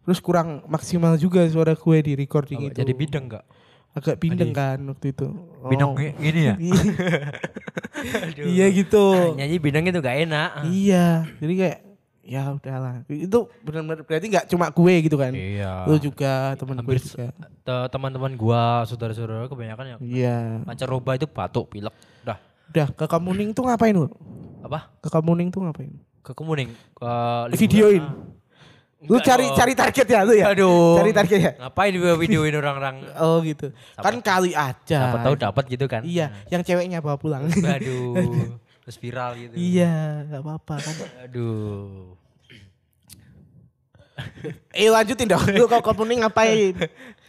terus 0.00 0.18
kurang 0.18 0.64
maksimal 0.66 1.14
juga 1.14 1.44
suara 1.46 1.72
gue 1.72 1.96
di 2.00 2.12
recording 2.14 2.60
Apa, 2.60 2.66
itu 2.66 2.76
jadi 2.80 2.92
bideng 2.92 3.24
enggak? 3.28 3.44
agak 3.90 4.16
bindeng 4.16 4.54
kan 4.54 4.78
waktu 4.86 5.10
itu 5.10 5.26
Oh. 5.60 5.68
gini 6.16 6.40
ya? 6.46 6.54
iya 8.48 8.66
gitu 8.70 9.34
Nyanyi 9.36 9.56
bideng 9.58 9.84
itu 9.84 9.98
gak 9.98 10.24
enak. 10.24 10.50
Iya, 10.64 11.28
jadi 11.36 11.52
kayak 11.54 11.78
ya 12.22 12.42
udahlah. 12.48 13.02
Itu 13.06 13.50
benar-benar 13.60 14.06
berarti 14.06 14.26
nggak 14.30 14.46
cuma 14.46 14.70
gue 14.70 14.94
gitu 15.02 15.16
kan. 15.18 15.32
Iya. 15.34 15.84
Lu 15.84 15.98
juga 15.98 16.54
temen 16.54 16.78
gue 16.78 16.96
juga. 16.96 17.28
Te- 17.60 17.88
Teman-teman 17.90 18.32
gua, 18.34 18.86
saudara-saudara 18.86 19.44
kebanyakan 19.46 19.86
yang 19.88 20.00
Iya. 20.00 20.38
pancaroba 20.62 21.18
itu 21.18 21.26
batuk, 21.26 21.68
pilek. 21.68 21.92
Udah. 22.22 22.38
Udah 22.70 22.86
ke 22.88 23.04
Kamuning 23.04 23.50
tuh 23.50 23.66
ngapain 23.66 23.92
lu? 23.92 24.06
Apa? 24.60 24.78
Ke 25.00 25.08
Kamuning 25.08 25.48
tuh 25.48 25.60
ngapain? 25.62 25.92
Ke 26.20 26.32
Kemuning. 26.32 26.70
Ke 26.92 27.10
liburan. 27.48 27.56
Videoin. 27.56 28.04
Lu 29.00 29.16
Enggak 29.16 29.24
cari 29.26 29.46
dong. 29.46 29.56
cari 29.56 29.72
target 29.72 30.06
ya 30.06 30.20
lu 30.20 30.32
ya? 30.36 30.46
Aduh. 30.52 31.00
Cari 31.00 31.12
target 31.16 31.38
ya? 31.40 31.52
Ngapain 31.58 31.92
video 31.92 32.14
videoin 32.16 32.52
orang-orang? 32.54 32.96
Oh 33.24 33.40
gitu. 33.40 33.72
Kan 33.96 34.20
kali 34.20 34.52
aja. 34.52 34.98
Siapa 35.08 35.24
tahu 35.24 35.34
dapat 35.34 35.64
gitu 35.66 35.88
kan? 35.88 36.04
Iya, 36.04 36.28
yang 36.48 36.60
ceweknya 36.60 37.00
bawa 37.00 37.16
pulang. 37.16 37.48
Aduh. 37.48 38.60
Terus 38.84 38.96
viral 38.96 39.36
gitu. 39.38 39.54
iya, 39.56 40.24
nggak 40.26 40.40
apa-apa 40.40 40.74
kan. 40.78 40.94
Aduh. 41.24 42.12
Eh 44.70 44.92
lanjutin 44.92 45.24
dong. 45.26 45.40
Lu 45.56 45.64
ke 45.64 45.80
Kamuning 45.80 46.20
ngapain? 46.20 46.76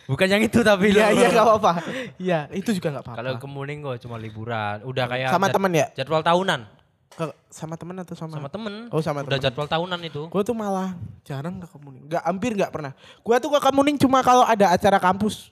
Bukan 0.04 0.28
yang 0.28 0.44
itu 0.44 0.60
tapi 0.60 0.92
Iya, 0.92 1.08
lu. 1.08 1.24
iya 1.24 1.28
nggak 1.32 1.46
apa-apa. 1.46 1.72
Iya, 2.20 2.40
itu 2.52 2.76
juga 2.76 3.00
Kalau 3.00 3.16
apa-apa. 3.16 3.40
Kemuning 3.40 3.80
gua 3.80 3.96
cuma 3.96 4.20
liburan. 4.20 4.84
Udah 4.84 5.08
kayak 5.08 5.32
Sama 5.32 5.48
jad- 5.48 5.56
temen 5.56 5.72
ya? 5.72 5.88
Jadwal 5.96 6.20
tahunan. 6.20 6.68
Ke- 7.12 7.36
sama 7.48 7.76
temen 7.76 7.96
atau 7.98 8.14
sama? 8.14 8.34
Sama 8.34 8.48
temen. 8.48 8.88
Oh, 8.88 9.00
sama 9.00 9.22
Udah 9.22 9.36
temen. 9.36 9.44
jadwal 9.44 9.68
tahunan 9.68 10.00
itu. 10.02 10.22
Gue 10.28 10.42
tuh 10.42 10.54
malah 10.54 10.96
jarang 11.22 11.58
ke 11.58 11.68
Kemuning. 11.68 12.08
Gak, 12.08 12.24
hampir 12.24 12.52
gak 12.54 12.70
pernah. 12.70 12.92
Gue 13.18 13.36
tuh 13.38 13.50
ke 13.50 13.60
Kemuning 13.62 13.98
cuma 13.98 14.20
kalau 14.20 14.42
ada 14.42 14.70
acara 14.70 14.96
kampus. 14.98 15.52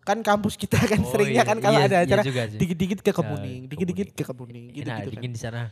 Kan 0.00 0.20
kampus 0.20 0.56
kita 0.56 0.80
kan 0.80 0.98
Oh, 0.98 1.06
seringnya 1.06 1.38
iya, 1.38 1.44
kan 1.44 1.58
kalau 1.58 1.76
iya, 1.76 1.86
ada 1.86 1.96
iya 1.98 2.06
acara 2.08 2.22
sih. 2.24 2.56
dikit-dikit 2.56 2.98
ke 2.98 3.06
Ya, 3.06 3.14
Kemuning, 3.14 3.60
dikit-dikit 3.66 4.08
ke 4.10 4.22
Kemuning 4.22 4.64
gitu 4.72 4.88
Enak, 4.88 4.98
gitu 4.98 5.10
dingin 5.12 5.22
kan. 5.22 5.32
di 5.32 5.40
sana. 5.40 5.62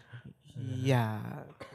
Iya. 0.55 1.05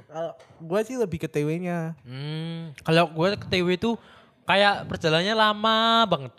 Kalau 0.06 0.32
gue 0.60 0.80
sih 0.84 0.96
lebih 0.96 1.18
ke 1.18 1.28
TW-nya. 1.28 1.96
Hmm, 2.02 2.76
kalau 2.80 3.10
gue 3.10 3.28
ke 3.34 3.48
TW 3.48 3.68
itu 3.72 3.96
kayak 4.44 4.86
perjalanannya 4.86 5.34
lama 5.34 5.78
banget. 6.06 6.34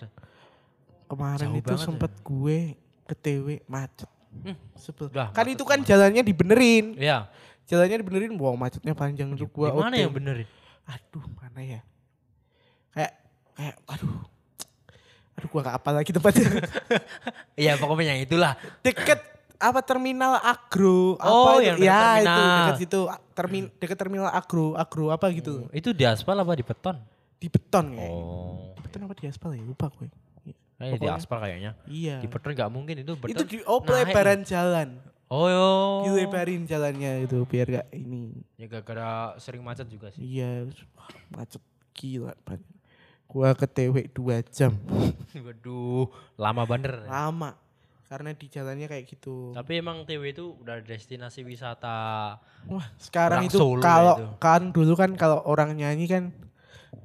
Kemarin 1.06 1.40
Jauh 1.42 1.56
itu 1.56 1.68
banget 1.68 1.86
sempet 1.86 2.12
gue 2.18 2.58
ke 3.02 3.14
TW 3.14 3.46
macet. 3.66 4.08
Hmm, 4.34 4.56
Sebel. 4.74 5.06
Udah, 5.06 5.28
kan 5.30 5.44
itu 5.44 5.62
kan 5.62 5.78
jalannya 5.80 6.20
dibenerin. 6.20 6.96
Iya. 6.96 7.28
Jalannya 7.62 8.00
dibenerin, 8.00 8.32
wow 8.34 8.52
macetnya 8.52 8.92
panjang 8.92 9.30
untuk 9.30 9.48
gue. 9.48 9.68
Gimana 9.68 9.94
yang 9.94 10.10
benerin? 10.10 10.48
Aduh, 10.84 11.24
mana 11.36 11.60
ya? 11.60 11.80
Kayak 12.90 13.12
kayak 13.52 13.74
aduh. 13.86 14.16
Aduh, 15.32 15.48
gua 15.48 15.60
gak 15.62 15.76
apa 15.76 15.90
lagi 15.92 16.10
tempatnya. 16.10 16.44
Iya 17.54 17.76
pokoknya 17.76 18.04
yang 18.10 18.20
itulah. 18.22 18.52
deket 18.80 19.20
apa 19.56 19.78
terminal 19.80 20.36
agro 20.36 21.14
Oh, 21.16 21.54
apa 21.54 21.62
yang 21.62 21.76
itu? 21.78 21.86
ya 21.86 21.94
itu 21.94 22.26
terminal. 22.26 22.56
deket 22.58 22.74
situ 22.80 23.00
termin 23.32 23.64
deket 23.76 23.96
terminal 23.96 24.26
agro 24.26 24.74
agro 24.74 25.06
apa 25.08 25.30
gitu 25.30 25.70
Itu 25.70 25.92
di 25.92 26.02
aspal 26.02 26.34
apa 26.34 26.52
di 26.52 26.64
beton? 26.64 26.98
di 27.38 27.46
beton 27.46 27.86
ya 27.92 28.02
Oh. 28.04 28.74
di 28.74 28.80
beton 28.80 29.00
apa 29.02 29.14
di 29.14 29.24
aspal 29.24 29.50
ya 29.52 29.62
lupa 29.62 29.86
gue 29.88 30.10
Kayaknya 30.82 30.90
di 30.92 31.00
Pokoknya. 31.00 31.16
aspal 31.16 31.38
kayaknya. 31.40 31.72
iya 31.86 32.16
Di 32.18 32.26
beton 32.26 32.50
nggak 32.52 32.70
mungkin 32.70 32.94
itu 32.98 33.12
beton. 33.14 33.30
itu 33.30 33.42
di 33.44 33.56
oh 33.64 33.78
pelebaran 33.78 34.42
jalan 34.42 34.88
Oh, 35.28 35.48
yo. 35.48 35.68
dilebarin 36.04 36.62
jalannya 36.62 37.24
itu 37.24 37.40
biar 37.42 37.64
gak 37.64 37.88
ini 37.90 38.36
Ya 38.54 38.68
gara-gara 38.68 39.08
sering 39.38 39.60
macet 39.60 39.86
juga 39.86 40.10
sih. 40.10 40.20
iya 40.20 40.68
macet 41.30 41.62
gila 41.92 42.36
banget 42.42 42.60
gua 43.24 43.52
ke 43.52 43.64
TW 43.64 43.96
2 44.08 44.12
jam 44.50 44.76
Waduh, 45.38 46.04
lama 46.36 46.62
bener. 46.64 47.06
lama 47.06 47.56
karena 48.04 48.28
di 48.30 48.44
jalannya 48.44 48.84
kayak 48.84 49.08
gitu 49.08 49.56
Tapi 49.56 49.72
emang 49.74 50.04
TW 50.04 50.20
itu 50.26 50.52
udah 50.54 50.76
destinasi 50.78 51.40
wisata. 51.40 52.36
Wah, 52.68 52.84
sekarang 52.98 53.48
itu 53.48 53.56
Solo 53.56 53.80
kalau 53.80 54.16
itu. 54.18 54.28
kan 54.36 54.68
dulu 54.68 54.92
kan 54.92 55.16
kalau 55.16 55.40
orang 55.42 55.72
nyanyi 55.72 56.04
kan 56.06 56.28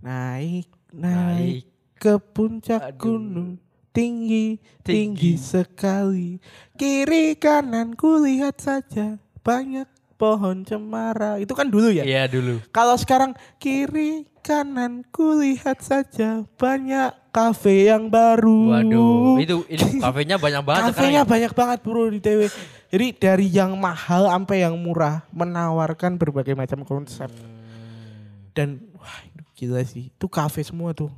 naik 0.02 0.68
naik 0.90 1.64
Naik. 1.64 1.96
ke 1.96 2.14
puncak 2.20 2.92
Aduh. 2.92 3.00
gunung 3.00 3.50
tinggi 3.98 4.46
Tinggi. 4.80 4.86
tinggi 4.86 5.32
sekali 5.36 6.30
kiri 6.74 7.34
kanan 7.34 7.92
kulihat 7.92 8.54
saja 8.56 9.18
banyak 9.42 9.90
pohon 10.14 10.62
cemara 10.62 11.38
itu 11.38 11.50
kan 11.52 11.66
dulu 11.66 11.90
ya 11.90 12.02
Iya 12.02 12.26
dulu. 12.28 12.62
kalau 12.70 12.94
sekarang 12.94 13.34
kiri 13.58 14.26
kanan 14.40 15.02
kulihat 15.08 15.78
saja 15.80 16.46
banyak 16.54 17.10
kafe 17.30 17.86
yang 17.86 18.08
baru 18.08 18.74
Waduh, 18.76 19.38
itu 19.38 19.56
ini 19.68 19.98
kafenya 20.06 20.38
banyak 20.38 20.62
banget 20.62 20.82
Kafenya 20.88 21.22
sekarang. 21.22 21.30
banyak 21.30 21.52
banget 21.54 21.80
bro 21.82 22.04
di 22.08 22.20
TW. 22.20 22.42
Jadi 22.88 23.08
dari 23.14 23.46
yang 23.48 23.76
mahal 23.76 24.26
sampai 24.26 24.64
yang 24.64 24.74
murah 24.74 25.22
menawarkan 25.30 26.16
berbagai 26.16 26.56
macam 26.56 26.82
konsep. 26.82 27.28
Hmm. 27.28 28.50
Dan 28.56 28.68
wah 28.96 29.20
gila 29.54 29.84
sih. 29.84 30.10
Itu 30.10 30.26
kafe 30.26 30.64
semua 30.64 30.96
tuh. 30.96 31.12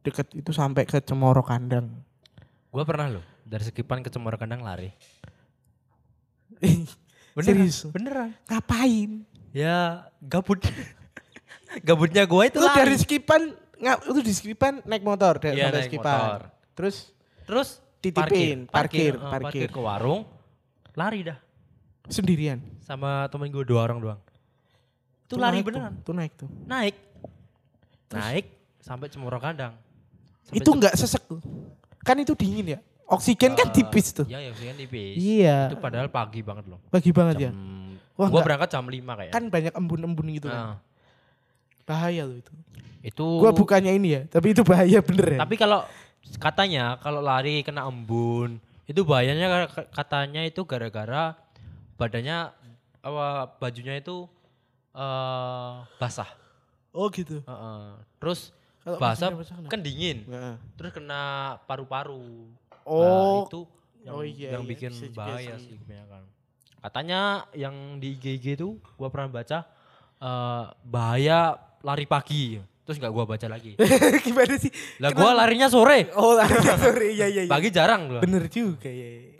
Deket 0.00 0.30
itu 0.32 0.48
sampai 0.50 0.86
ke 0.86 0.96
Cemoro 0.98 1.42
Kandang. 1.42 1.90
Gue 2.68 2.82
pernah 2.82 3.08
loh 3.10 3.24
dari 3.42 3.62
Sekipan 3.62 4.00
ke 4.00 4.08
Cemoro 4.08 4.36
Kandang 4.36 4.60
lari. 4.60 4.90
Serius? 7.36 7.84
Beneran. 7.86 8.32
Ngapain? 8.46 9.24
Ya 9.52 10.08
gabut. 10.20 10.60
Gabutnya 11.82 12.24
gue 12.24 12.42
itu 12.46 12.56
Lu 12.56 12.64
lari. 12.64 12.78
dari 12.78 12.96
Skipan 12.96 13.42
nggak 13.76 13.96
lu 14.06 14.20
di 14.20 14.32
Skipan 14.32 14.80
naik 14.82 15.02
motor 15.02 15.36
dari 15.36 15.58
Iya, 15.58 15.68
naik 15.68 15.90
Skipan. 15.90 16.16
motor. 16.16 16.40
Terus 16.72 16.96
Terus 17.44 17.68
Titipin, 17.96 18.66
parkir, 18.66 19.14
eh, 19.14 19.30
parkir. 19.32 19.66
ke 19.66 19.76
warung, 19.76 20.22
lari 20.92 21.22
dah 21.22 21.38
sendirian. 22.06 22.62
sama 22.78 23.26
temen 23.26 23.50
gue 23.50 23.62
dua 23.62 23.82
orang 23.82 23.98
doang. 23.98 24.20
Itu 25.24 25.34
Tuh 25.34 25.38
lari 25.38 25.58
tuh, 25.58 25.66
beneran. 25.66 25.92
Tuh 26.02 26.14
naik 26.14 26.32
tuh. 26.34 26.48
Naik. 26.64 26.94
Naik 28.08 28.46
sampai 28.78 29.06
Cemoro 29.08 29.36
Kandang. 29.36 29.74
Sampai 30.42 30.56
itu 30.56 30.70
nggak 30.70 30.94
sesek 30.94 31.22
tuh. 31.26 31.42
Kan 32.06 32.16
itu 32.16 32.32
dingin 32.32 32.78
ya. 32.78 32.80
Oksigen 33.06 33.54
kan 33.54 33.70
Eh, 33.70 33.74
tipis 33.74 34.10
tuh. 34.10 34.26
Iya, 34.26 34.38
ya 34.40 34.48
oksigen 34.50 34.76
tipis. 34.76 35.14
Iya. 35.18 35.58
Itu 35.70 35.78
padahal 35.78 36.06
pagi 36.06 36.42
banget 36.42 36.66
loh. 36.66 36.78
Pagi 36.86 37.10
banget 37.10 37.36
ya. 37.38 37.50
Jam, 37.50 37.98
Wah, 38.16 38.28
gua 38.30 38.42
berangkat 38.42 38.68
jam 38.70 38.82
5 38.82 39.12
kayak. 39.14 39.30
Kan 39.30 39.44
banyak 39.46 39.74
embun-embun 39.74 40.26
gitu 40.32 40.46
kan. 40.48 40.62
Nah, 40.72 40.76
Bahaya 41.82 42.26
loh 42.26 42.34
itu. 42.34 42.52
itu 43.04 43.26
Gua 43.38 43.54
bukannya 43.54 43.94
ini 43.94 44.08
ya, 44.10 44.22
tapi 44.26 44.50
itu 44.50 44.66
bahaya 44.66 44.98
bener 44.98 45.38
ya. 45.38 45.38
Tapi 45.38 45.54
kalau 45.54 45.86
katanya 46.42 46.98
kalau 46.98 47.22
lari 47.22 47.62
kena 47.62 47.86
embun, 47.86 48.58
itu 48.84 49.06
bahayanya 49.06 49.70
ka- 49.70 49.86
katanya 49.94 50.42
itu 50.42 50.66
gara-gara 50.66 51.38
badannya 51.94 52.50
apa 52.98 53.26
bajunya 53.62 53.94
itu 53.96 54.26
eh 54.90 55.74
basah. 55.96 56.26
oh 56.90 57.06
gitu. 57.12 57.38
Heeh. 57.46 57.82
Terus 58.18 58.50
Kalau 58.86 59.02
basah 59.02 59.34
kan 59.66 59.82
dingin. 59.82 60.22
Heeh. 60.30 60.54
Terus 60.78 60.94
kena 60.94 61.22
paru-paru. 61.66 62.46
Oh. 62.86 63.02
Nah, 63.02 63.50
itu 63.50 63.60
yang, 64.06 64.14
Oh 64.14 64.22
iya, 64.22 64.54
yang 64.54 64.62
iya, 64.62 64.70
bikin 64.70 64.90
juga 64.94 65.26
bahaya 65.26 65.58
sih. 65.58 65.74
kebanyakan. 65.74 66.22
Katanya 66.78 67.20
yang 67.50 67.98
di 67.98 68.14
IG 68.14 68.54
itu 68.54 68.78
gua 68.94 69.10
pernah 69.10 69.42
baca 69.42 69.66
eh 70.16 70.64
bahaya 70.86 71.58
lari 71.82 72.06
pagi. 72.06 72.62
terus 72.86 73.02
nggak 73.02 73.10
gua 73.10 73.26
baca 73.26 73.46
lagi. 73.50 73.74
Gimana 74.30 74.54
sih? 74.54 74.70
Lah 75.02 75.10
gua 75.10 75.34
larinya 75.34 75.66
sore. 75.66 76.06
Oh, 76.14 76.38
sorry. 76.78 77.18
Iya, 77.18 77.26
iya, 77.26 77.42
iya. 77.42 77.50
Pagi 77.50 77.74
jarang 77.74 78.06
loh. 78.06 78.22
Bener 78.22 78.46
juga 78.46 78.86
ya. 78.86 79.34